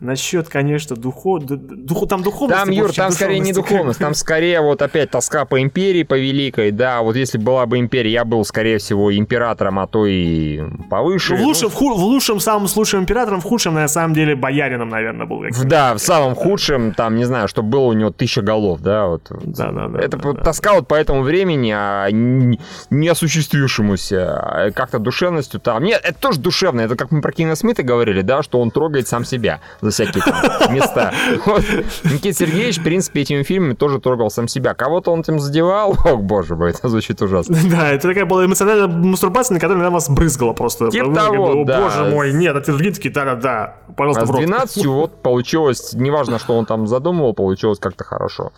[0.00, 1.44] насчет, конечно, духов...
[1.44, 2.60] Духу, там духовность.
[2.60, 6.70] Там, Юр, там скорее не духовность, там скорее вот опять тоска по империи, по великой,
[6.70, 11.36] да, вот если была бы империя, я был, скорее всего, императором, а то и повыше.
[11.36, 11.94] В лучшем, ну...
[11.94, 15.42] в, в лучшем самым лучшим императором, в худшем, на самом деле, боярином, наверное, был.
[15.64, 19.22] Да, в самом худшем, там, не знаю, чтобы было у него тысяча голов, да, вот.
[19.30, 19.98] Да, да, да.
[20.00, 20.76] Это да, тоска да.
[20.76, 25.82] вот по этому времени, а не осуществившемуся, а как-то душевностью там.
[25.84, 29.08] Нет, это тоже душевно, это как мы про Кина Смита говорили, да, что он трогает
[29.08, 30.34] сам себя за всякие там
[30.74, 31.12] места.
[31.44, 31.64] Вот.
[32.04, 34.74] Никита Сергеевич, в принципе, этими фильмами тоже трогал сам себя.
[34.74, 37.56] Кого-то он этим задевал, о боже мой, это звучит ужасно.
[37.76, 40.88] Да, это такая была эмоциональная мастурбация, на которой на вас брызгала просто.
[40.90, 41.80] Типа того, да.
[41.80, 46.38] Боже мой, нет, а ты другие такие, да-да-да, пожалуйста, А с 12 вот получилось, неважно,
[46.38, 46.86] что он там
[47.26, 48.52] задумывал, получилось как-то хорошо.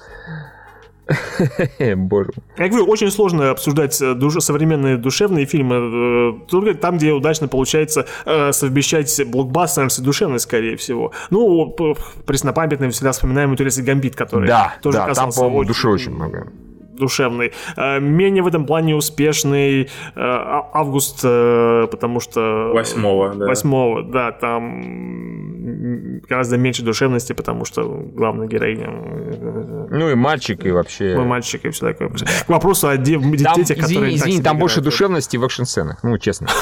[1.96, 2.32] Боже.
[2.58, 4.34] Я говорю, очень сложно обсуждать э, душ...
[4.40, 10.76] современные душевные фильмы, э, только там, где удачно получается э, совмещать блокбастерность и душевность, скорее
[10.76, 11.12] всего.
[11.30, 11.74] Ну,
[12.26, 16.48] преснопамятный всегда вспоминаем «Интересный гамбит», который да, тоже да, там, по-моему, души очень много
[16.98, 17.52] душевный.
[17.76, 19.86] Э, менее в этом плане успешный э,
[20.16, 22.72] а, август, э, потому что...
[22.74, 23.46] Восьмого, да.
[23.46, 28.88] Восьмого, да, там гораздо меньше душевности, потому что главная героиня...
[29.90, 31.14] Ну и мальчик, и вообще...
[31.16, 32.10] Ну, мальчик, и все такое.
[32.10, 34.14] К вопросу о детях, которые...
[34.14, 36.48] Извини, там больше душевности в экшн-сценах, ну, честно.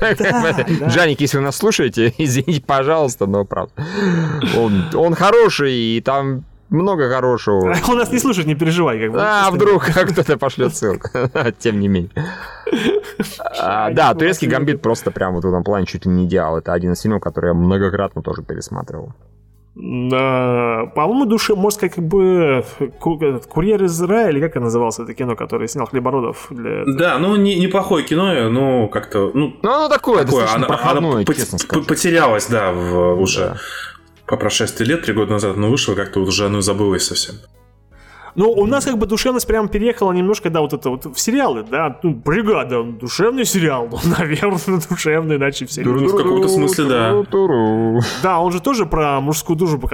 [0.88, 3.72] Джаник, если вы нас слушаете, извините, пожалуйста, но правда.
[4.94, 7.74] Он хороший, и там много хорошего.
[7.88, 9.00] Он нас не слушает, не переживай.
[9.00, 9.18] Как бы.
[9.20, 11.08] А, вдруг кто-то пошлет ссылку.
[11.58, 12.10] Тем не менее.
[13.60, 16.58] А, да, турецкий гамбит просто прям вот в этом плане чуть ли не идеал.
[16.58, 19.12] Это один из фильмов, который я многократно тоже пересматривал.
[19.74, 22.62] По-моему, душе, может как бы
[23.00, 26.48] Курьер из рая, или как это называлось, это кино, которое снял Хлебородов.
[26.50, 26.84] Для...
[26.84, 29.30] Да, ну не, неплохое кино, но как-то...
[29.32, 33.40] Ну, ну оно такое, такое оно, проходное, оно честно по- Потерялось, да, в, уже.
[33.40, 33.56] Да
[34.32, 37.34] по прошествии лет, три года назад оно вышло, как-то вот уже оно забылось совсем.
[38.34, 41.66] Ну, у нас как бы душевность прям переехала немножко, да, вот это вот в сериалы,
[41.70, 45.82] да, ну, бригада, душевный сериал, ну, наверное, душевный, иначе все.
[45.82, 47.24] Ну, в каком-то смысле, да.
[48.22, 49.86] Да, он же тоже про мужскую дружбу,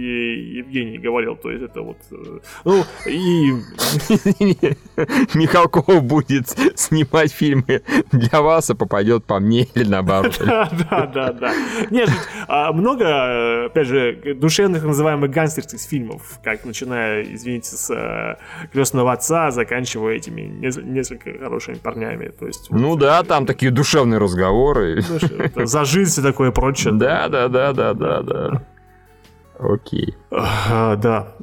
[0.00, 3.52] Евгений говорил, то есть это вот, э, ну, и...
[5.34, 7.82] Михалков будет снимать фильмы
[8.12, 10.40] для вас, а попадет по мне или наоборот.
[10.50, 11.52] Да, да, да, да.
[11.90, 12.10] Нет,
[12.48, 18.36] а, много, опять же, душевных называемых гангстерских фильмов, как начиная, извините, с э,
[18.72, 22.28] крестного отца, заканчивая этими несколько хорошими парнями.
[22.28, 25.02] То есть, ну да, там такие душевные разговоры.
[25.56, 26.92] За жизнь и такое прочее.
[26.94, 28.62] Да, да, да, да, да, да.
[29.60, 30.16] Окей.
[30.30, 31.34] А, да.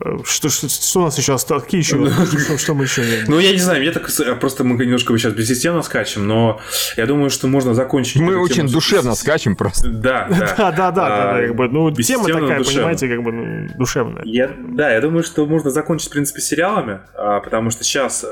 [0.00, 1.64] А, что, что, что у нас еще осталось?
[1.64, 1.94] Какие еще?
[2.44, 3.28] Что, что мы еще не...
[3.28, 6.60] Ну, я не знаю, я так просто мы немножко сейчас бессистемно скачем, но
[6.96, 8.16] я думаю, что можно закончить.
[8.16, 9.88] Мы очень душевно скачем просто.
[10.04, 10.54] Да, да.
[10.56, 14.22] Да, да, да, да, как бы, ну, тема такая, понимаете, как бы ну, душевная.
[14.24, 18.28] Я, да, я думаю, что можно закончить, в принципе, сериалами, а, потому что сейчас э,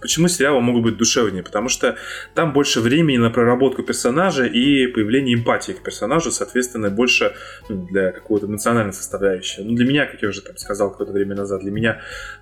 [0.00, 1.42] почему сериалы могут быть душевнее?
[1.42, 1.96] Потому что
[2.34, 7.34] там больше времени на проработку персонажа и появление эмпатии к персонажу, соответственно, больше
[7.68, 9.62] ну, для какого-то эмоциональной составляющей.
[9.62, 12.00] Ну, для меня, как я уже там сказал какое-то время назад, для меня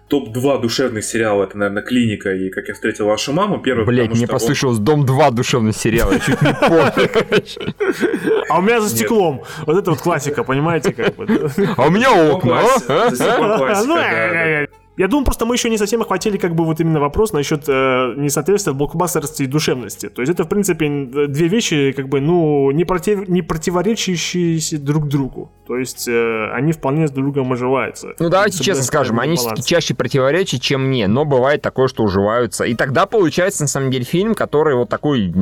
[0.09, 3.59] топ-2 душевных сериала это, наверное, «Клиника» и «Как я встретил вашу маму».
[3.59, 4.85] Первый, Блять, мне послышалось он...
[4.85, 8.45] «Дом-2» душевный сериал, я чуть не понял.
[8.49, 9.43] А у меня за стеклом.
[9.67, 10.93] Вот это вот классика, понимаете?
[10.93, 11.27] как бы.
[11.77, 12.63] А у меня окна.
[15.01, 18.13] Я думаю, просто мы еще не совсем охватили как бы вот именно вопрос насчет э,
[18.19, 20.11] несоответствия блокбастерности и душевности.
[20.11, 25.09] То есть это, в принципе, две вещи, как бы, ну, не, против, не противоречащиеся друг
[25.09, 25.51] другу.
[25.67, 28.09] То есть э, они вполне с друг другом оживаются.
[28.19, 29.65] Ну, давайте честно скажем, они баланс.
[29.65, 32.65] чаще противоречат, чем не, но бывает такое, что уживаются.
[32.65, 35.33] И тогда получается, на самом деле, фильм, который вот такой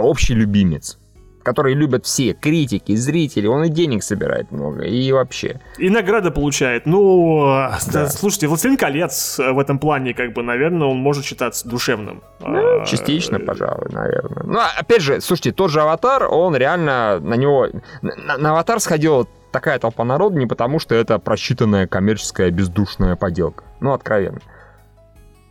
[0.00, 0.98] общий любимец
[1.46, 5.60] которые любят все, критики, зрители, он и денег собирает много, и вообще.
[5.78, 6.86] И награды получает.
[6.86, 8.08] Ну, да.
[8.08, 12.24] слушайте, «Властелин колец» в этом плане, как бы, наверное, он может считаться душевным.
[12.40, 14.42] Ну, частично, пожалуй, наверное.
[14.42, 17.68] Ну, а, опять же, слушайте, тот же «Аватар», он реально на него...
[18.02, 23.62] На, на «Аватар» сходила такая толпа народа не потому, что это просчитанная коммерческая бездушная поделка.
[23.78, 24.40] Ну, откровенно.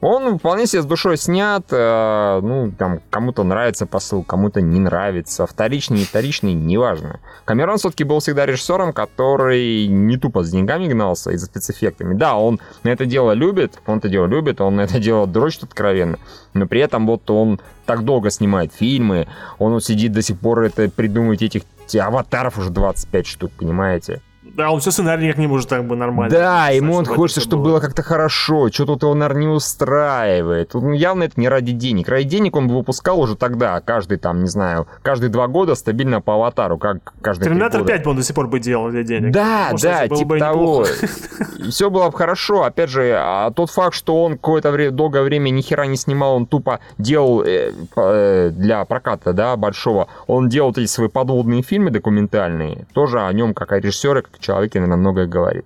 [0.02, 5.48] Он вполне себе с душой снят, э, ну, там, кому-то нравится посыл, кому-то не нравится,
[5.48, 7.22] вторичный, не вторичный, неважно.
[7.46, 12.14] Камерон все-таки был всегда режиссером, который не тупо с деньгами гнался и за спецэффектами.
[12.14, 15.64] Да, он на это дело любит, он это дело любит, он на это дело дрочит
[15.64, 16.20] откровенно,
[16.54, 19.28] но при этом вот он так долго снимает фильмы,
[19.60, 21.64] он сидит до сих пор это придумывает этих
[22.00, 24.22] аватаров уже 25 штук, понимаете?
[24.56, 26.34] Да, он все сценарий как не может так бы нормально.
[26.34, 28.70] Да, ему он хочется, чтобы было, как-то хорошо.
[28.72, 30.74] Что тут его, наверное, не устраивает.
[30.74, 32.08] Ну, явно это не ради денег.
[32.08, 36.22] Ради денег он бы выпускал уже тогда, каждый там, не знаю, каждые два года стабильно
[36.22, 39.32] по аватару, как каждый Терминатор 5 бы он до сих пор бы делал для денег.
[39.32, 40.86] Да, Может, да, типа того.
[41.58, 42.64] И все было бы хорошо.
[42.64, 46.36] Опять же, а тот факт, что он какое-то время, долгое время ни хера не снимал,
[46.36, 51.92] он тупо делал э, э, для проката, да, большого, он делал эти свои подводные фильмы
[51.92, 55.66] документальные, тоже о нем как о режиссере, как человеке наверное, многое говорит.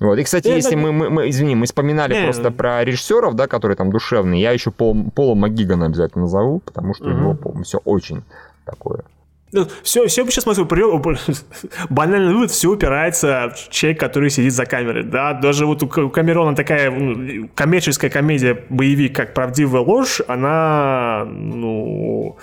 [0.00, 0.18] Вот.
[0.18, 3.76] И, кстати, если мы, мы, мы, извини, мы вспоминали не, просто про режиссеров, да, которые
[3.76, 7.14] там душевные, я еще Пол, Пола Магигана обязательно назову, потому что угу.
[7.14, 8.22] у него, по все очень
[8.64, 9.04] такое.
[9.82, 11.02] Все, все сейчас смотрю,
[11.88, 16.54] банальный вывод, все упирается в человек, который сидит за камерой, да, даже вот у Камерона
[16.54, 22.36] такая ну, коммерческая комедия, боевик, как «Правдивая ложь», она, ну.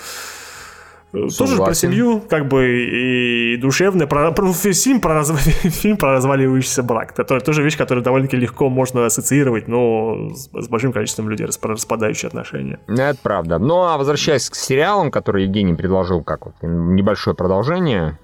[1.38, 4.08] Тоже про семью, как бы и душевно.
[4.08, 5.36] Про, про, фильм, про, разв...
[5.82, 7.14] фильм про разваливающийся брак.
[7.18, 11.74] Это тоже вещь, которую довольно-таки легко можно ассоциировать, но с, с большим количеством людей, про
[11.74, 12.80] распадающие отношения.
[12.88, 13.60] Это правда.
[13.60, 18.18] Ну, а возвращаясь к сериалам, которые Евгений предложил, как вот небольшое продолжение,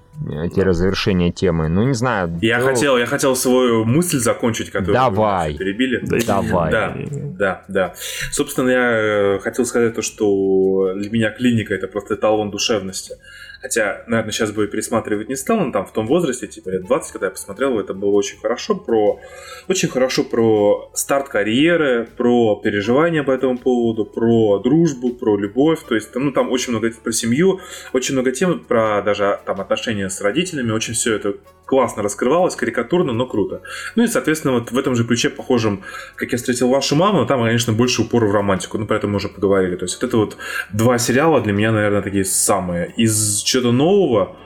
[0.72, 1.68] завершение темы.
[1.68, 2.38] Ну, не знаю.
[2.42, 2.66] Я ну...
[2.66, 5.56] хотел, я хотел свою мысль закончить, которую Давай.
[5.56, 6.00] перебили.
[6.26, 6.70] Давай.
[6.70, 6.96] Да,
[7.38, 7.94] да, да.
[8.30, 13.16] Собственно, я э, хотел сказать то, что для меня клиника это просто эталон душевности.
[13.62, 17.12] Хотя, наверное, сейчас бы пересматривать не стал, но там в том возрасте, типа лет 20,
[17.12, 19.20] когда я посмотрел, это было очень хорошо про,
[19.68, 25.94] очень хорошо про старт карьеры, про переживания по этому поводу, про дружбу, про любовь, то
[25.94, 27.60] есть, ну, там очень много про семью,
[27.92, 31.36] очень много тем про даже там отношения с родителями, очень все это
[31.72, 33.62] классно раскрывалось, карикатурно, но круто.
[33.96, 35.84] Ну и, соответственно, вот в этом же ключе, похожем,
[36.16, 39.08] как я встретил вашу маму, но там, конечно, больше упора в романтику, ну, про это
[39.08, 39.76] мы уже поговорили.
[39.76, 40.36] То есть вот это вот
[40.70, 42.92] два сериала для меня, наверное, такие самые.
[42.98, 44.36] Из чего-то нового,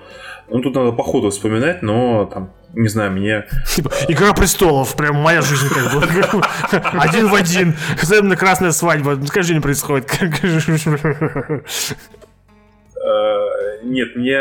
[0.49, 3.47] ну, тут надо по ходу вспоминать, но там, не знаю, мне...
[3.75, 6.07] Типа, Игра престолов, прям моя жизнь как бы.
[7.01, 7.75] Один в один.
[8.01, 9.19] Особенно красная свадьба.
[9.33, 10.17] Каждый день происходит.
[13.07, 14.39] Э, нет, мне,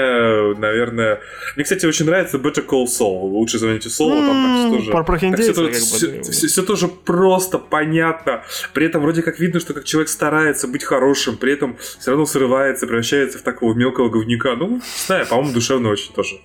[0.57, 1.20] наверное...
[1.55, 3.30] Мне, кстати, очень нравится Better Call Saul.
[3.30, 4.91] Лучше звоните Солу, там так тоже...
[4.91, 8.43] Про, про все, тоже, все, все, все тоже просто понятно.
[8.74, 12.26] При этом вроде как видно, что как человек старается быть хорошим, при этом все равно
[12.26, 14.55] срывается, превращается в такого мелкого говнюка.
[14.55, 16.38] Ну, не знаю, по-моему, душевно очень тоже.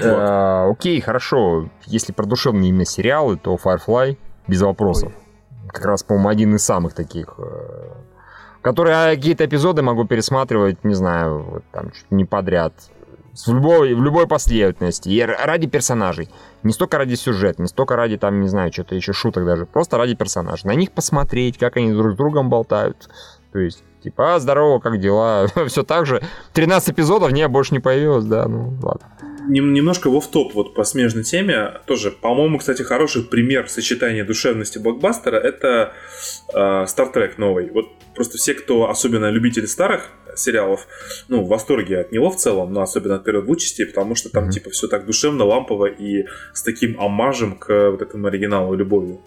[0.00, 1.70] Э, окей, хорошо.
[1.86, 4.16] Если про душевные именно сериалы, то Firefly
[4.46, 5.12] без вопросов.
[5.72, 8.05] Как раз, по-моему, один из самых таких э,
[8.66, 12.72] которые какие-то эпизоды могу пересматривать, не знаю, вот, там чуть не подряд.
[13.46, 15.08] В любой, в любой последовательности.
[15.08, 16.28] И ради персонажей.
[16.64, 19.66] Не столько ради сюжета, не столько ради, там, не знаю, что-то еще шуток даже.
[19.66, 20.66] Просто ради персонажей.
[20.66, 23.08] На них посмотреть, как они друг с другом болтают.
[23.52, 25.48] То есть, типа, а, здорово, как дела?
[25.66, 26.22] Все так же.
[26.52, 29.06] 13 эпизодов, не, больше не появилось, да, ну, ладно
[29.48, 31.74] немножко в топ вот по смежной теме.
[31.86, 35.92] Тоже, по-моему, кстати, хороший пример сочетания душевности блокбастера это
[36.52, 37.70] э, Star Trek новый.
[37.70, 40.86] Вот просто все, кто особенно любители старых сериалов,
[41.28, 44.30] ну, в восторге от него в целом, но особенно от первой двух частей, потому что
[44.30, 44.52] там, mm-hmm.
[44.52, 49.20] типа, все так душевно, лампово и с таким амажем к вот этому оригиналу любовью.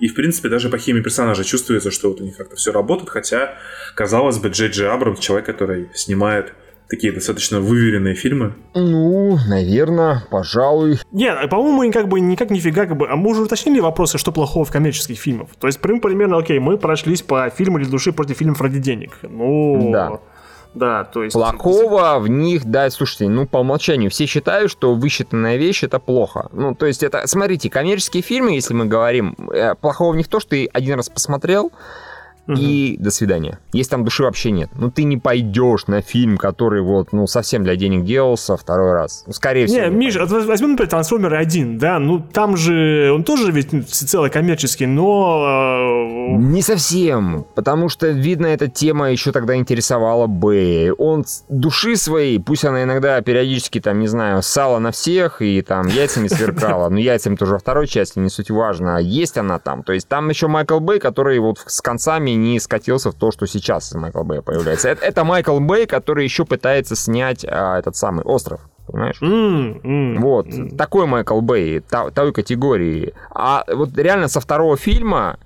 [0.00, 3.10] И, в принципе, даже по химии персонажа чувствуется, что вот у них как-то все работает,
[3.10, 3.54] хотя,
[3.94, 6.52] казалось бы, Джей Джей Абрамс, человек, который снимает
[6.88, 8.54] такие достаточно выверенные фильмы?
[8.74, 10.98] Ну, наверное, пожалуй.
[11.12, 14.32] Нет, по-моему, мы как бы никак нифига, как бы, а мы уже уточнили вопросы, что
[14.32, 15.48] плохого в коммерческих фильмах.
[15.58, 19.12] То есть, примерно, окей, мы прошлись по фильму «Для души» против фильма «Ради денег».
[19.22, 20.20] Ну, да.
[20.76, 21.32] Да, то есть...
[21.32, 26.48] Плохого в них, да, слушайте, ну, по умолчанию все считают, что высчитанная вещь— это плохо.
[26.52, 30.38] Ну, то есть это, смотрите, коммерческие фильмы, если мы говорим, э, плохого в них то,
[30.38, 31.72] что ты один раз посмотрел,
[32.46, 32.56] угу.
[32.58, 33.58] и до свидания.
[33.72, 34.70] Если там души вообще нет.
[34.74, 39.24] Ну, ты не пойдешь на фильм, который вот, ну, совсем для денег делался второй раз.
[39.26, 39.86] Ну, скорее всего.
[39.86, 44.30] Не, не Миш, возьми, например, Трансформеры 1, да, ну, там же, он тоже ведь целый
[44.30, 46.32] коммерческий, но...
[46.32, 50.94] Э, не совсем, потому что, видно, эта тема еще тогда интересовала бы.
[50.98, 55.86] Он души своей, пусть она иногда периодически, там, не знаю, сало на всех и там
[55.88, 59.82] яйцами сверкала, но яйцами тоже во второй части, не суть важно, есть она там.
[59.82, 63.46] То есть там еще Майкл Бэй, который вот с концами не скатился в то, что
[63.46, 64.88] сейчас Майкл Бэй появляется.
[64.88, 68.60] Это, это Майкл Бэй, который еще пытается снять а, этот самый остров.
[68.86, 69.20] Понимаешь?
[69.20, 70.76] Mm, mm, вот, mm.
[70.76, 73.14] такой Майкл Бэй, та, той категории.
[73.34, 75.38] А вот реально со второго фильма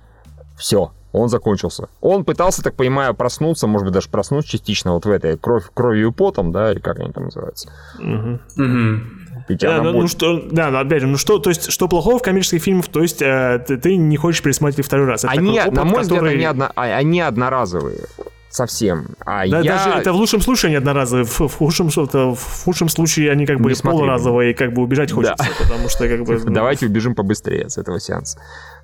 [0.57, 1.89] все, он закончился.
[2.01, 6.09] Он пытался, так понимаю, проснуться, может быть, даже проснуться частично вот в этой кровь, кровью
[6.09, 7.69] и потом, да, или как они там называются.
[7.99, 8.39] Mm-hmm.
[8.57, 8.99] Mm-hmm.
[9.59, 12.21] Да, ну, ну что, да, ну, опять же, ну что, то есть, что плохого в
[12.21, 15.23] коммерческих фильмах, то есть, э, ты, ты не хочешь пересмотреть второй раз.
[15.23, 16.29] Это они, опыт, на мой который...
[16.29, 17.99] взгляд, они, одно, а, они одноразовые
[18.51, 19.07] совсем.
[19.25, 19.77] А да, я...
[19.77, 23.59] даже это в лучшем случае они одноразовые, в, в, худшем, в худшем случае они как
[23.59, 25.63] бы полуразовые, и как бы убежать хочется, да.
[25.63, 26.39] потому что как бы...
[26.45, 28.39] Давайте убежим побыстрее с этого сеанса.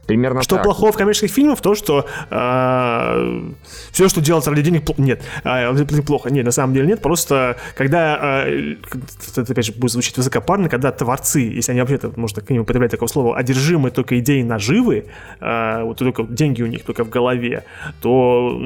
[0.07, 0.63] Примерно что так.
[0.63, 3.51] плохого в коммерческих фильмах, то, что э,
[3.91, 5.21] все, что делается ради денег, нет.
[5.43, 5.73] Э,
[6.05, 6.29] плохо.
[6.29, 7.01] Нет, на самом деле нет.
[7.01, 8.75] Просто когда, э,
[9.35, 12.91] это опять же будет звучать высокопарно, когда творцы, если они вообще-то, можно к ним употреблять
[12.91, 15.07] такое слово, одержимы только идеей наживы,
[15.41, 17.65] э, вот только деньги у них только в голове,
[18.01, 18.57] то,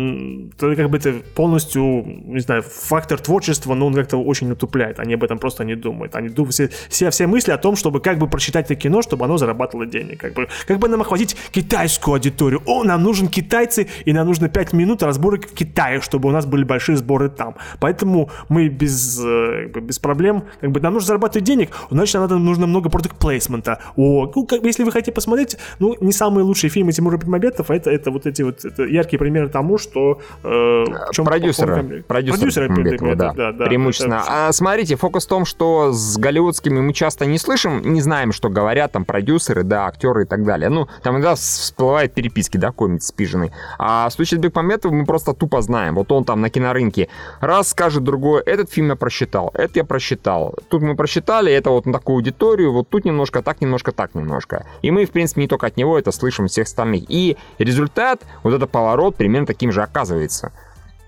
[0.59, 4.99] то как бы это полностью, не знаю, фактор творчества, но он как-то очень натупляет.
[4.99, 6.15] Они об этом просто не думают.
[6.15, 9.25] Они думают все, все, все мысли о том, чтобы как бы прочитать это кино, чтобы
[9.25, 10.19] оно зарабатывало денег.
[10.19, 12.61] Как бы, как бы нам охватить китайскую аудиторию.
[12.65, 16.45] О, нам нужен китайцы, и нам нужно 5 минут разборок в Китае, чтобы у нас
[16.45, 17.55] были большие сборы там.
[17.79, 22.37] Поэтому мы без, э, без проблем, как бы нам нужно зарабатывать денег, значит, нам надо,
[22.37, 23.79] нужно много продукт плейсмента.
[23.95, 27.75] О, ну, как, если вы хотите посмотреть, ну, не самые лучшие фильмы Тимура Бекмамбетов, а
[27.75, 30.21] это, это вот эти вот это яркие примеры тому, что...
[30.43, 32.03] Э, чем продюсеры.
[32.07, 33.33] Продюсеры, продюсеры да.
[33.33, 34.15] Да, да, преимущественно.
[34.15, 34.47] Это...
[34.47, 38.49] А смотрите, фокус в том, что с голливудскими мы часто не слышим, не знаем, что
[38.49, 40.69] говорят там продюсеры, да, актеры и так далее.
[40.69, 43.51] Ну, там иногда всплывает переписки, да, какой-нибудь спиженный.
[43.77, 45.95] А в случае с Бекмаметовым мы просто тупо знаем.
[45.95, 47.07] Вот он там на кинорынке
[47.39, 50.55] раз скажет другое, этот фильм я просчитал, это я просчитал.
[50.69, 54.65] Тут мы просчитали, это вот на такую аудиторию, вот тут немножко так, немножко так, немножко.
[54.81, 57.03] И мы, в принципе, не только от него это слышим, всех остальных.
[57.09, 60.51] И результат, вот этот поворот примерно таким же оказывается.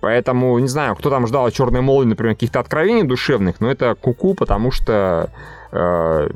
[0.02, 4.34] Поэтому, не знаю, кто там ждал «Черной молнии», например, каких-то откровений душевных, но это куку,
[4.34, 5.30] потому что
[5.72, 6.30] э,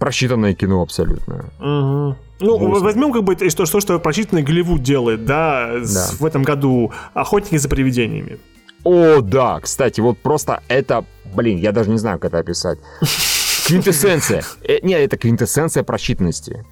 [0.00, 1.44] просчитанное кино абсолютно.
[1.60, 2.16] Угу.
[2.42, 2.84] Ну, Грустно.
[2.84, 6.08] возьмем как бы то, что, что просчитанный Голливуд делает, да, да.
[6.18, 8.38] в этом году «Охотники за привидениями».
[8.84, 12.78] О, да, кстати, вот просто это, блин, я даже не знаю, как это описать.
[13.66, 14.42] Квинтэссенция.
[14.62, 16.64] Э, не, это квинтэссенция просчитанности.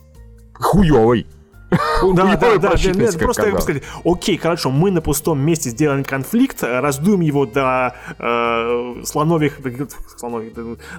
[0.54, 1.26] Хуёвый.
[1.70, 6.64] Да, да, да, нет, просто как сказать, окей, хорошо, мы на пустом месте сделаем конфликт,
[6.64, 9.60] раздуем его до э, слоновых,
[10.18, 10.52] слоновых,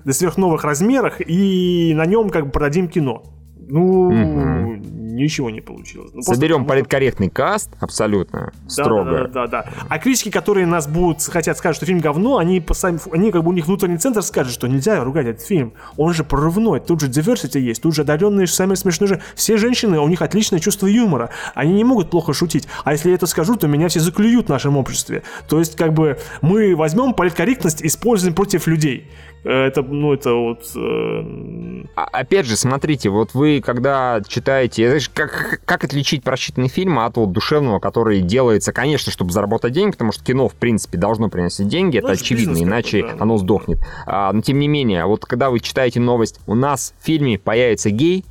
[0.05, 3.23] до сверхновых размерах и на нем как бы продадим кино.
[3.67, 4.81] Ну, угу.
[5.15, 6.11] Ничего не получилось.
[6.13, 9.11] Ну, Соберем политкорректный каст, абсолютно, да, строго.
[9.11, 9.65] Да, да, да, да.
[9.89, 13.43] А критики, которые нас будут хотят сказать, что фильм говно, они, по сами, они как
[13.43, 15.73] бы у них внутренний центр скажет, что нельзя ругать этот фильм.
[15.97, 19.21] Он же прорывной, тут же diversity есть, тут же одаренные, самые смешные же.
[19.35, 21.29] Все женщины, у них отличное чувство юмора.
[21.55, 22.67] Они не могут плохо шутить.
[22.83, 25.23] А если я это скажу, то меня все заклюют в нашем обществе.
[25.47, 29.07] То есть, как бы, мы возьмем политкорректность, используем против людей.
[29.43, 30.63] Э, это, ну, это вот...
[30.75, 31.83] Э...
[31.95, 34.89] А, опять же, смотрите, вот вы, когда читаете...
[35.01, 39.93] Знаешь, как, как отличить просчитанный фильм от вот душевного, который делается, конечно, чтобы заработать деньги,
[39.93, 43.15] потому что кино, в принципе, должно приносить деньги, ну, это очевидно, иначе да.
[43.19, 43.79] оно сдохнет.
[44.05, 47.89] А, но, тем не менее, вот когда вы читаете новость, у нас в фильме появится
[47.89, 48.25] гей,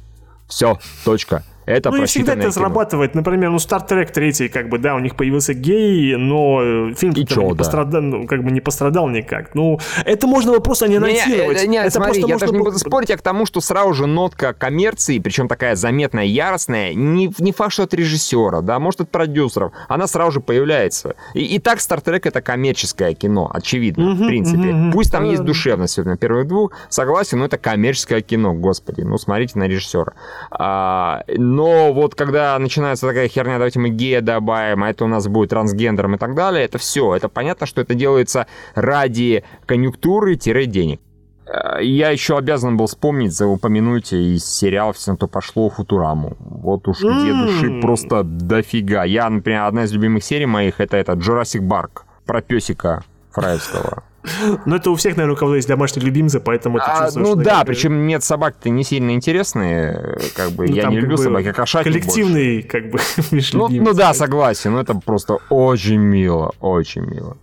[0.46, 1.44] все, точка.
[1.70, 2.52] Это ну, не всегда это кино.
[2.52, 3.14] срабатывает.
[3.14, 7.26] Например, ну, Star Trek 3, как бы, да, у них появился гей, но фильм и
[7.26, 7.54] чё, не, да.
[7.56, 9.54] пострадал, ну, как бы не пострадал никак.
[9.54, 11.62] Ну, это можно просто не анонсировать.
[11.62, 14.06] Не, не, это смотри, я даже не буду спорить, а к тому, что сразу же
[14.06, 19.10] нотка коммерции, причем такая заметная, яростная, не, не факт, что от режиссера, да, может, от
[19.10, 21.14] продюсеров, она сразу же появляется.
[21.34, 24.90] И, и так Star Trek это коммерческое кино, очевидно, в принципе.
[24.92, 29.58] Пусть там есть душевность на первых двух, согласен, но это коммерческое кино, господи, ну, смотрите
[29.58, 30.12] на режиссера.
[30.50, 35.26] А, но вот когда начинается такая херня, давайте мы гея добавим, а это у нас
[35.28, 37.14] будет трансгендером и так далее, это все.
[37.14, 41.00] Это понятно, что это делается ради конъюнктуры-денег.
[41.46, 46.36] Э, я еще обязан был вспомнить, упомянуть из сериала «Все на то пошло» Футураму.
[46.38, 49.04] Вот уж где души просто дофига.
[49.04, 54.02] Я, например, одна из любимых серий моих это это Jurassic Барк про песика Фраевского.
[54.66, 57.26] Ну, это у всех, наверное, у кого есть домашние любимцы, поэтому ты а, чувствуешь...
[57.26, 61.44] Ну да, причем нет собак-то не сильно интересные, как бы, ну, я не люблю собак,
[61.44, 62.98] я кошатник Коллективный, как бы,
[63.52, 67.36] ну, ну да, согласен, но это просто очень мило, очень мило.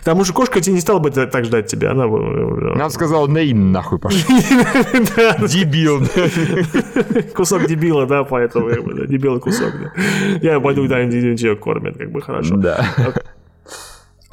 [0.00, 2.72] К тому же кошка тебе не стала бы так ждать тебя, она бы...
[2.74, 4.28] Она сказала, на нахуй пошел.
[5.46, 6.00] Дебил.
[7.34, 8.70] Кусок дебила, да, поэтому
[9.06, 9.72] дебилый кусок.
[10.40, 12.56] Я пойду, да, человек кормит, как бы хорошо.
[12.56, 12.84] Да.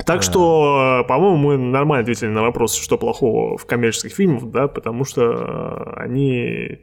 [0.06, 5.06] Так что, по-моему, мы нормально ответили на вопрос, что плохого в коммерческих фильмах, да, потому
[5.06, 6.80] что они...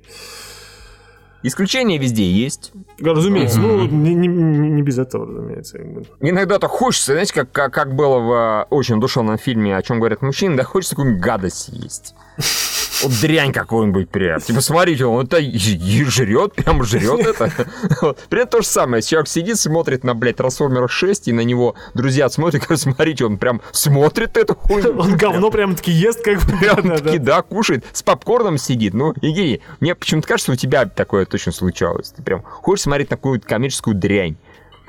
[1.45, 2.73] Исключения везде есть.
[3.01, 5.79] Разумеется, ну, не, не, не без этого, разумеется.
[6.21, 10.57] Иногда-то хочется, знаете, как, как, как было в очень душевном фильме «О чем говорят мужчины»,
[10.57, 12.17] да хочется какую-нибудь гадость есть
[13.03, 14.41] вот дрянь какую-нибудь прям.
[14.41, 17.51] Типа, смотрите, он это жрет, прям жрет это.
[18.29, 19.03] При этом то же самое.
[19.03, 23.39] Человек сидит, смотрит на, блядь, Трансформеров 6, и на него друзья смотрят, говорят, смотрите, он
[23.39, 24.99] прям смотрит эту хуйню.
[24.99, 26.59] Он говно прям таки ест, как бы.
[26.59, 27.85] Прям таки, да, кушает.
[27.93, 28.95] С попкорном сидит.
[28.95, 32.11] Ну, Евгений, мне почему-то кажется, у тебя такое точно случалось.
[32.11, 34.37] Ты прям хочешь смотреть на какую-то коммерческую дрянь.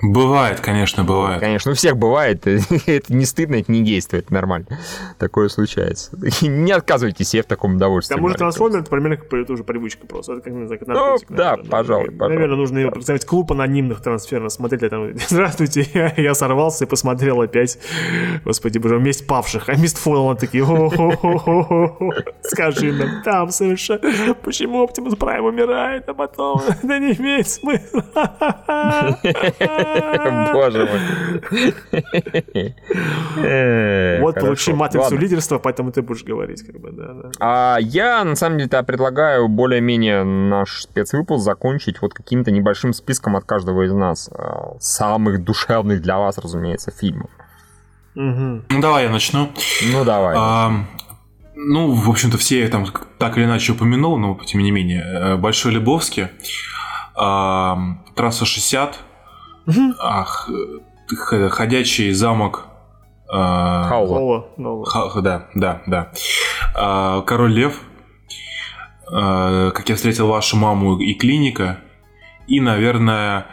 [0.02, 1.40] Бывает, конечно, бывает.
[1.40, 2.48] Конечно, у всех бывает.
[2.48, 4.68] это не стыдно, это не действует, это нормально.
[5.18, 6.12] Такое случается.
[6.42, 8.14] не отказывайтесь себе в таком удовольствии.
[8.14, 10.34] К тому же трансформер, это примерно как тоже привычка просто.
[10.34, 11.70] Это как, не знаю, наркотик, ну, да, наверное.
[11.72, 12.36] пожалуй, пожалуй.
[12.36, 14.52] Наверное, нужно представить клуб анонимных трансферов.
[14.52, 17.78] Смотрели там, здравствуйте, я, сорвался и посмотрел опять,
[18.46, 19.68] господи боже, месть павших.
[19.68, 20.64] А Мист Фойлан такие,
[22.44, 28.06] скажи нам, там совершенно, почему Оптимус Прайм умирает, а потом, да не имеет смысла.
[30.54, 32.74] Боже мой.
[33.38, 37.32] Э, вот получи матрицу лидерства, поэтому ты будешь говорить, как бы, да.
[37.40, 43.46] А я, на самом деле, предлагаю более-менее наш спецвыпуск закончить вот каким-то небольшим списком от
[43.46, 44.30] каждого из нас.
[44.32, 47.30] Э, самых душевных для вас, разумеется, фильмов.
[48.16, 49.50] Ну, давай я начну.
[49.92, 50.36] Ну, давай.
[50.38, 50.86] А,
[51.56, 52.86] ну, в общем-то, все я там
[53.18, 55.04] так или иначе упомянул, но тем не менее.
[55.04, 56.28] Э, Большой Лебовский,
[57.16, 57.78] а,
[58.16, 59.00] Трасса 60,
[59.70, 59.94] Угу.
[60.00, 60.50] Ах,
[61.50, 62.66] ходячий замок.
[63.32, 64.46] Э, Хаула.
[64.86, 66.12] Ха, да, да, да.
[66.76, 67.82] А, Король Лев.
[69.12, 71.78] А, как я встретил вашу маму и клиника.
[72.48, 73.46] и, наверное,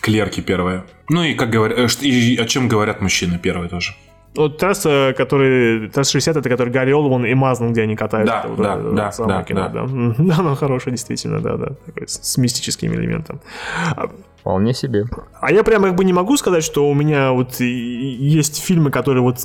[0.00, 0.84] клерки первые.
[1.08, 3.94] Ну и как говорят, э, и о чем говорят мужчины первые тоже.
[4.34, 8.40] Вот трасса, который, трасса 60, это который Гарри Олван и Мазн, где они катаются.
[8.42, 9.86] Да, вот, да, это, да, да, кино, да.
[9.86, 11.74] Да, да оно хорошее, действительно, да, да.
[11.86, 13.40] Такое, с мистическим элементом.
[14.42, 15.04] Вполне себе.
[15.40, 19.22] А я прямо как бы не могу сказать, что у меня вот есть фильмы, которые
[19.22, 19.44] вот...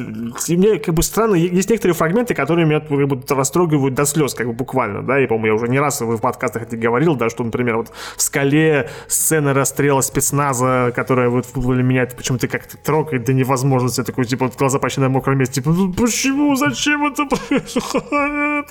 [0.50, 4.48] Мне как бы странно, есть некоторые фрагменты, которые меня как бы растрогивают до слез, как
[4.48, 7.44] бы буквально, да, и, по-моему, я уже не раз в подкастах это говорил, да, что,
[7.44, 13.24] например, вот в «Скале» сцена расстрела спецназа, которая вот для меня это почему-то как-то трогает
[13.24, 17.26] до невозможности, такой, типа, вот глаза почти на мокром месте, типа, «Ну, почему, зачем это
[17.26, 18.68] происходит?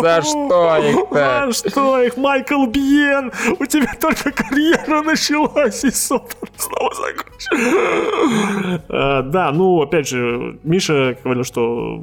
[0.00, 1.50] За что их-то?
[1.50, 3.32] За что их, Майкл Бьен?
[3.58, 6.24] У тебя только карьера началась, и снова
[6.94, 8.82] закончилась.
[8.88, 11.98] А, да, ну, опять же, Миша говорил, что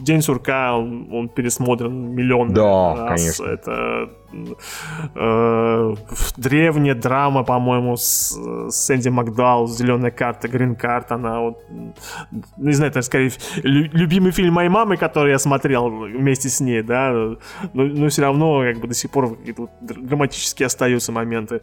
[0.00, 3.20] День сурка, он, он пересмотрен миллион да, раз.
[3.20, 3.46] конечно.
[3.46, 5.94] Это э,
[6.36, 8.36] древняя драма, по-моему, с,
[8.70, 11.58] с Энди Макдал, зеленая карта, грин карта, она вот,
[12.56, 17.12] не знаю, это скорее любимый фильм моей мамы, который я смотрел вместе с ней, да,
[17.72, 21.60] но, но все равно как бы до сих пор какие-то вот драматические остаются моменты.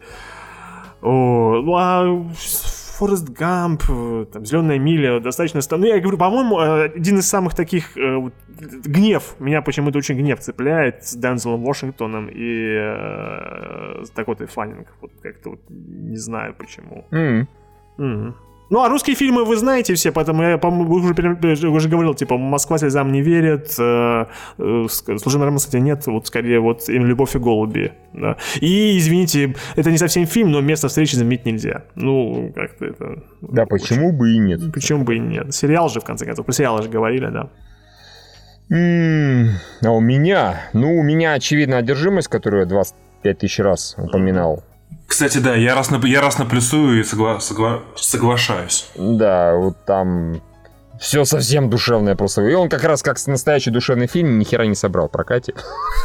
[1.00, 2.26] О, ну а
[2.98, 5.60] Форест Гамп, э, там, Зеленая миля, достаточно...
[5.76, 7.96] Ну, я говорю, по-моему, э, один из самых таких...
[7.96, 14.88] Э, гнев, меня почему-то очень гнев цепляет с Дензелом Вашингтоном и э, с Дакотой Фаннинг.
[15.00, 17.04] Вот как-то вот не знаю почему.
[17.12, 17.46] Mm.
[17.98, 18.34] Mm.
[18.70, 22.78] Ну, а русские фильмы вы знаете все, поэтому я, по-моему, уже, уже говорил, типа, Москва
[22.78, 24.26] слезам не верит, э,
[24.58, 28.36] э, Служебный роман, кстати, нет, вот скорее вот им Любовь и голуби, да.
[28.60, 31.84] И, извините, это не совсем фильм, но место встречи заменить нельзя.
[31.94, 33.22] Ну, как-то это...
[33.40, 33.68] Да, очень...
[33.68, 34.60] почему бы и нет?
[34.72, 35.54] Почему бы и нет?
[35.54, 37.50] Сериал же, в конце концов, про сериалы же говорили, да.
[38.70, 39.48] м
[39.82, 40.60] а у меня?
[40.74, 44.62] Ну, у меня, очевидно, одержимость, которую я 25 тысяч раз упоминал.
[45.08, 48.90] Кстати, да, я раз, на, я раз наплюсую и согла, согла, соглашаюсь.
[48.94, 50.42] Да, вот там
[51.00, 52.42] все совсем душевное просто.
[52.42, 55.54] И он как раз как настоящий душевный фильм ни хера не собрал в прокате.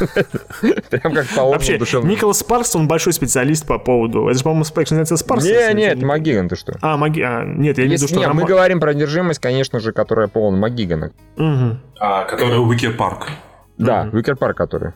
[0.90, 4.28] Прям как по Вообще, Николас Спаркс, он большой специалист по поводу...
[4.28, 5.44] Это же, по-моему, спайк называется Спаркс.
[5.44, 6.78] Не, нет, Макгиган, ты что?
[6.80, 7.20] А, Макги...
[7.20, 8.32] А, нет, я имею в виду, что...
[8.32, 11.12] мы говорим про одержимость, конечно же, которая Пола Макгигана.
[12.00, 13.28] А, которая Wicker Park.
[13.76, 14.94] Да, Wicker Park, который.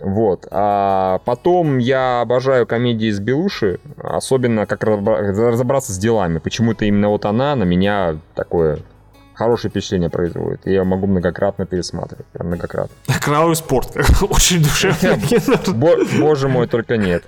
[0.00, 0.46] Вот.
[0.50, 6.38] А потом я обожаю комедии с Белуши, особенно как разобраться с делами.
[6.38, 8.78] Почему-то именно вот она на меня такое
[9.34, 10.60] хорошее впечатление производит.
[10.66, 12.26] Я могу многократно пересматривать.
[12.26, 12.94] Прям многократно.
[13.22, 13.96] Кровавый спорт.
[14.20, 15.18] Очень душевный.
[16.20, 17.24] Боже мой, только нет.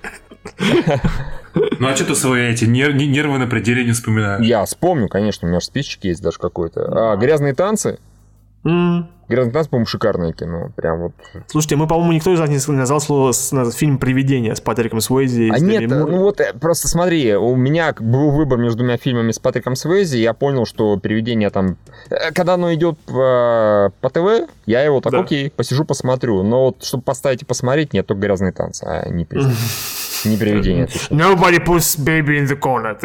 [1.79, 4.45] Ну а что ты свои эти нервы на пределе не вспоминаешь?
[4.45, 7.13] Я вспомню, конечно, у меня же списочек есть даже какой-то.
[7.13, 7.99] А, грязные танцы.
[8.63, 9.05] Mm.
[9.29, 10.71] Гранд Нас, по-моему, шикарное кино.
[10.75, 11.13] Прям вот.
[11.47, 13.33] Слушайте, мы, по-моему, никто из нас не назвал слово
[13.71, 15.49] фильм «Привидение» с Патриком Суэйзи.
[15.51, 16.09] А нет, Мур.
[16.09, 20.17] ну вот э, просто смотри, у меня был выбор между двумя фильмами с Патриком Суэйзи,
[20.17, 21.77] я понял, что «Привидение» там...
[22.09, 25.21] Э, когда оно идет по, по ТВ, я его так, да.
[25.21, 26.43] окей, посижу, посмотрю.
[26.43, 29.57] Но вот, чтобы поставить и посмотреть, нет, только «Грязные танцы», а не «Привидение».
[30.25, 30.85] Не привидение.
[31.09, 32.95] Nobody puts baby in the corner.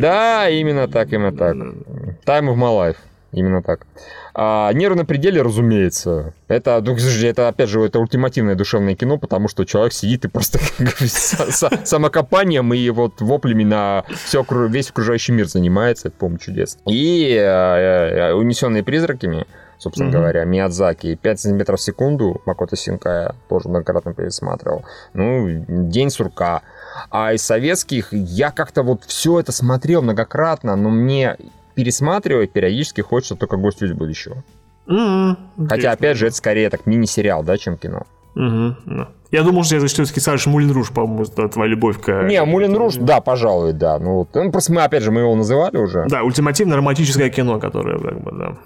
[0.00, 1.54] Да, именно так, именно так.
[1.54, 2.96] Time of my life.
[3.32, 3.86] Именно так.
[4.34, 6.34] А, нервы на пределе, разумеется.
[6.48, 10.58] Это, ну, это, опять же, это ультимативное душевное кино, потому что человек сидит и просто
[11.84, 16.08] самокопанием и вот воплями на все, весь окружающий мир занимается.
[16.08, 16.80] Это, по-моему, чудесно.
[16.86, 19.46] И э, э, «Унесенные призраками»,
[19.78, 20.12] собственно mm-hmm.
[20.12, 24.84] говоря, Миядзаки, 5 сантиметров в секунду, Макото Синкая тоже многократно пересматривал.
[25.14, 26.62] Ну, День сурка.
[27.10, 31.36] А из советских я как-то вот все это смотрел многократно, но мне
[31.74, 34.42] пересматривать периодически хочется только «Гость из будущего».
[34.86, 35.68] Mm-hmm.
[35.68, 38.06] Хотя, опять же, это скорее так мини-сериал, да, чем кино.
[38.34, 39.06] Угу.
[39.30, 42.22] Я думал, что я все-таки скажешь Мулин Руж, по-моему, это твоя любовь к...
[42.24, 43.98] Не, Мулин Руж, да, пожалуй, да.
[43.98, 46.06] Ну, ну, просто мы, опять же, мы его называли уже.
[46.08, 48.56] Да, ультимативно романтическое кино, которое, как бы, да.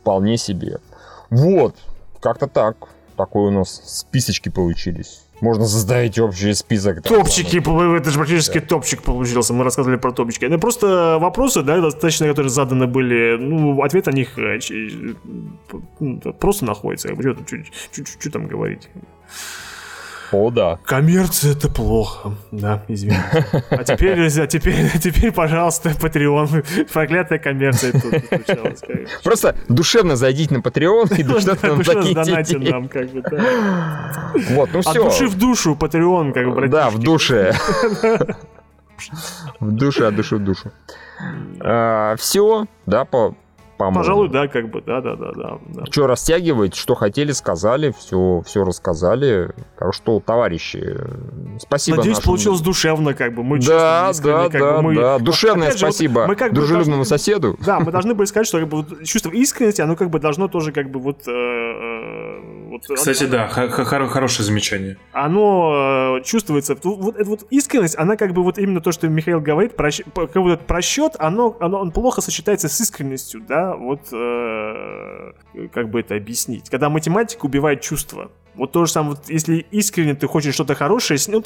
[0.00, 0.78] Вполне себе.
[1.30, 1.74] Вот,
[2.20, 2.76] как-то так.
[3.16, 5.24] Такой у нас списочки получились.
[5.42, 7.02] Можно создать общий список.
[7.02, 8.66] Топчики, это же практически да.
[8.66, 9.52] топчик получился.
[9.52, 10.44] Мы рассказывали про топчики.
[10.44, 13.36] Это просто вопросы, да, достаточно, которые заданы были.
[13.40, 14.60] Ну, ответ на них э,
[16.38, 17.08] просто находится.
[18.20, 18.88] Что там говорить?
[20.32, 20.78] О, да.
[20.84, 22.34] Коммерция это плохо.
[22.50, 23.46] Да, извините.
[23.70, 26.86] А теперь, а теперь, а теперь, пожалуйста, Patreon.
[26.92, 28.80] Проклятая коммерция тут случалась.
[29.22, 34.32] Просто душевно зайдите на Patreon и душевно нам закиньте нам, как бы, да.
[34.50, 34.90] Вот, ну все.
[34.90, 37.54] От души в душу Patreon, как бы, Да, в душе.
[39.60, 40.70] В душе, от души в душу.
[41.60, 43.34] А, все, да, по
[43.82, 43.98] по-моему.
[43.98, 45.58] Пожалуй, да, как бы, да, да, да, да.
[45.66, 45.84] да.
[45.90, 49.50] Что растягивать, что хотели, сказали, все, все рассказали.
[49.78, 50.96] Так что, товарищи,
[51.58, 51.98] спасибо.
[51.98, 52.26] Надеюсь, нашим...
[52.28, 53.42] получилось душевно, как бы.
[53.42, 54.94] Мы да, да, как да, бы, мы...
[54.94, 55.18] да.
[55.18, 57.18] Душевное Опять спасибо же, мы как дружелюбному должны...
[57.18, 57.56] соседу.
[57.64, 60.48] Да, мы должны были сказать, что как бы, вот, чувство искренности, оно как бы должно
[60.48, 61.26] тоже как бы вот...
[61.26, 64.96] Э, э, вот Кстати, оно, да, хор- хорошее замечание.
[65.12, 66.76] Оно э, чувствуется.
[66.82, 70.00] Вот, вот, вот искренность, она как бы вот именно то, что Михаил говорит, прощ...
[70.14, 75.32] как бы просчет, оно, оно он плохо сочетается с искренностью, да, вот э,
[75.72, 76.70] как бы это объяснить.
[76.70, 81.18] Когда математика убивает чувства, вот то же самое, вот, если искренне ты хочешь что-то хорошее
[81.28, 81.42] ну,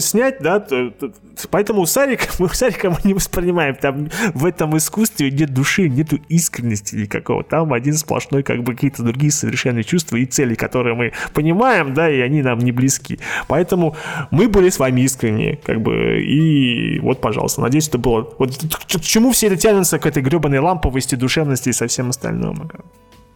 [0.00, 1.12] снять, да, то, то,
[1.50, 6.94] поэтому Сарик, мы Сарика мы не воспринимаем, там в этом искусстве нет души, нету искренности
[6.96, 11.92] никакого, там один сплошной, как бы какие-то другие совершенные чувства и цели, которые мы понимаем,
[11.92, 13.18] да, и они нам не близки.
[13.48, 13.94] Поэтому
[14.30, 18.32] мы были с вами искренни, как бы, и вот, пожалуйста, надеюсь, это было...
[18.38, 22.70] Вот к чему все это тянутся, к этой гребаной ламповости, душевности и со всем остальным.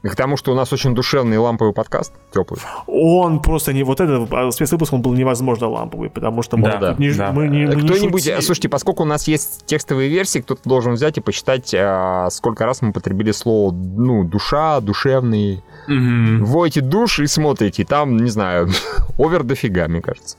[0.03, 2.61] И к тому, что у нас очень душевный ламповый подкаст, теплый.
[2.87, 6.79] Он просто не вот этот а спецвыпуск, он был невозможно ламповый, потому что мы, да,
[6.79, 7.33] да, не, да.
[7.33, 11.19] мы не мы Кто-нибудь, не слушайте, поскольку у нас есть текстовые версии, кто-то должен взять
[11.19, 15.63] и посчитать, а, сколько раз мы потребили слово, ну, душа, душевный.
[15.87, 16.47] Угу.
[16.47, 18.71] Вводите душ и смотрите, там, не знаю,
[19.19, 20.39] овер дофига, мне кажется.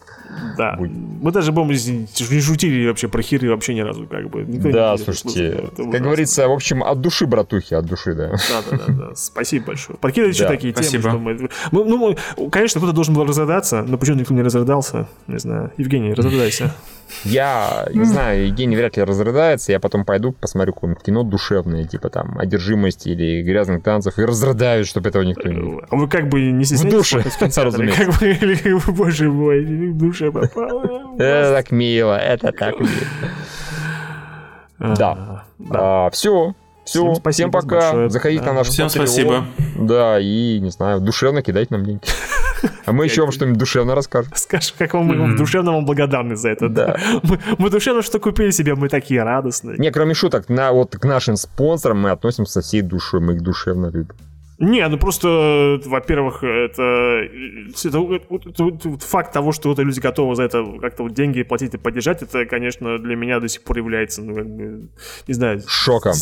[0.58, 0.76] Да.
[0.76, 0.92] Будет.
[1.22, 4.44] Мы даже, по-моему, не шутили вообще про херы вообще ни разу, как бы.
[4.44, 8.30] Никто да, не слушайте, как говорится, в общем, от души, братухи, от души, да.
[8.30, 8.38] Да,
[8.70, 9.16] да, да, да.
[9.16, 9.98] Спасибо большое.
[9.98, 11.12] Подкидывайте да, такие спасибо.
[11.12, 11.84] темы, что мы...
[11.84, 12.18] мы...
[12.38, 15.08] Ну, конечно, кто-то должен был разрыдаться, но почему никто не разрыдался?
[15.28, 15.72] Не знаю.
[15.78, 16.74] Евгений, разрыдайся.
[17.26, 22.10] Я не знаю, Евгений вряд ли разрыдается, я потом пойду посмотрю какое-нибудь кино душевное, типа
[22.10, 25.82] там одержимость или грязных танцев, и разрыдаюсь, чтобы этого никто не видел.
[25.90, 26.94] А вы как бы не стесняетесь?
[26.94, 27.24] В душе,
[27.62, 28.02] разумеется.
[28.12, 31.16] Как бы, боже мой, в душе попало.
[31.18, 32.92] Это так мило, это так мило.
[34.80, 35.46] Да.
[35.60, 36.06] да.
[36.06, 36.54] А, все.
[36.84, 37.80] Все, всем, спасибо всем пока.
[37.80, 38.10] Большое.
[38.10, 38.48] Заходите да.
[38.48, 38.90] на наш Всем Patreon.
[38.90, 39.46] спасибо.
[39.76, 42.02] Да, и, не знаю, душевно кидайте нам деньги.
[42.86, 44.32] А мы еще вам что-нибудь душевно расскажем.
[44.36, 46.70] Скажем, как вам мы душевно вам благодарны за это.
[46.70, 46.96] Да.
[47.24, 49.78] Мы, мы душевно что купили себе, мы такие радостные.
[49.78, 53.42] Не, кроме шуток, на, вот к нашим спонсорам мы относимся со всей душой, мы их
[53.42, 54.16] душевно любим.
[54.62, 57.98] Не, ну просто, во-первых, это, это,
[58.30, 61.78] это, это факт того, что вот люди готовы за это как-то вот деньги платить и
[61.78, 64.90] поддержать, это, конечно, для меня до сих пор является, ну, как бы,
[65.28, 65.64] не знаю...
[65.66, 66.14] Шоком.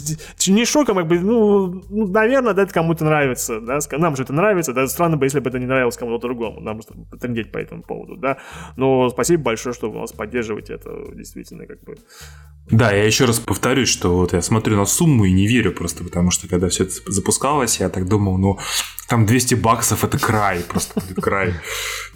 [0.48, 4.32] Не шоком, как бы, ну, ну наверное, да, это кому-то нравится, да, нам же это
[4.32, 6.88] нравится, да, странно бы, если бы это не нравилось кому-то другому, нам же
[7.20, 8.38] трендеть по этому поводу, да,
[8.78, 11.98] но спасибо большое, что вы нас поддерживаете, это действительно, как бы...
[12.72, 16.04] Да, я еще раз повторюсь, что вот я смотрю на сумму и не верю просто,
[16.04, 18.60] потому что когда все это запускалось, я так думал, думал, ну,
[19.10, 21.56] там 200 баксов это край, просто край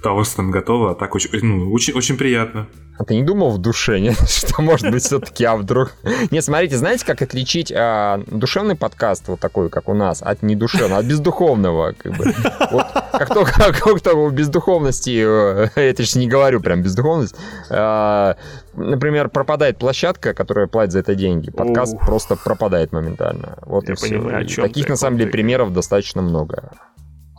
[0.03, 2.67] того, что там готово, а так очень, ну, очень, очень приятно.
[2.95, 4.15] А ты не думал в душе, нет?
[4.29, 5.93] Что может быть все-таки, а вдруг...
[6.29, 10.99] Нет, смотрите, знаете, как отличить а, душевный подкаст вот такой, как у нас, от недушевного,
[10.99, 12.25] от бездуховного, как бы.
[12.71, 17.35] Вот, как только, как только бездуховности, э, это же не говорю прям бездуховность,
[17.71, 18.35] а,
[18.75, 22.05] например, пропадает площадка, которая платит за это деньги, подкаст Ух.
[22.05, 23.57] просто пропадает моментально.
[23.65, 24.61] Вот Я и понимаю, все.
[24.61, 26.71] И таких, на самом деле, примеров достаточно много.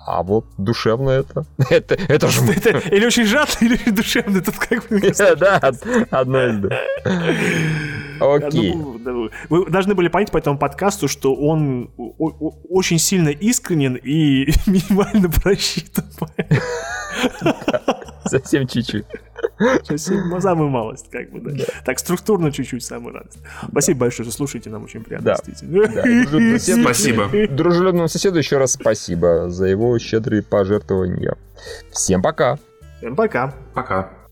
[0.06, 1.46] А вот душевно это.
[1.70, 2.40] это, это же...
[2.52, 4.42] Это, или очень жадно, или очень душевно.
[4.42, 5.00] Тут как бы...
[5.38, 5.72] Да,
[6.10, 6.72] одно из двух.
[8.20, 8.74] Окей.
[9.48, 11.90] Вы должны были понять по этому подкасту, что он
[12.68, 16.04] очень сильно искренен и минимально просчитан.
[18.30, 19.04] Совсем чуть-чуть.
[19.84, 21.64] Совсем самую малость, как бы, да.
[21.84, 23.38] Так, структурно чуть-чуть самую радость.
[23.68, 26.82] Спасибо большое, что слушаете, нам очень приятно, действительно.
[26.82, 27.28] Спасибо.
[27.54, 31.36] Дружелюбному соседу еще раз спасибо за его щедрые пожертвования.
[31.90, 32.58] Всем пока.
[32.98, 33.54] Всем пока.
[33.74, 34.23] Пока.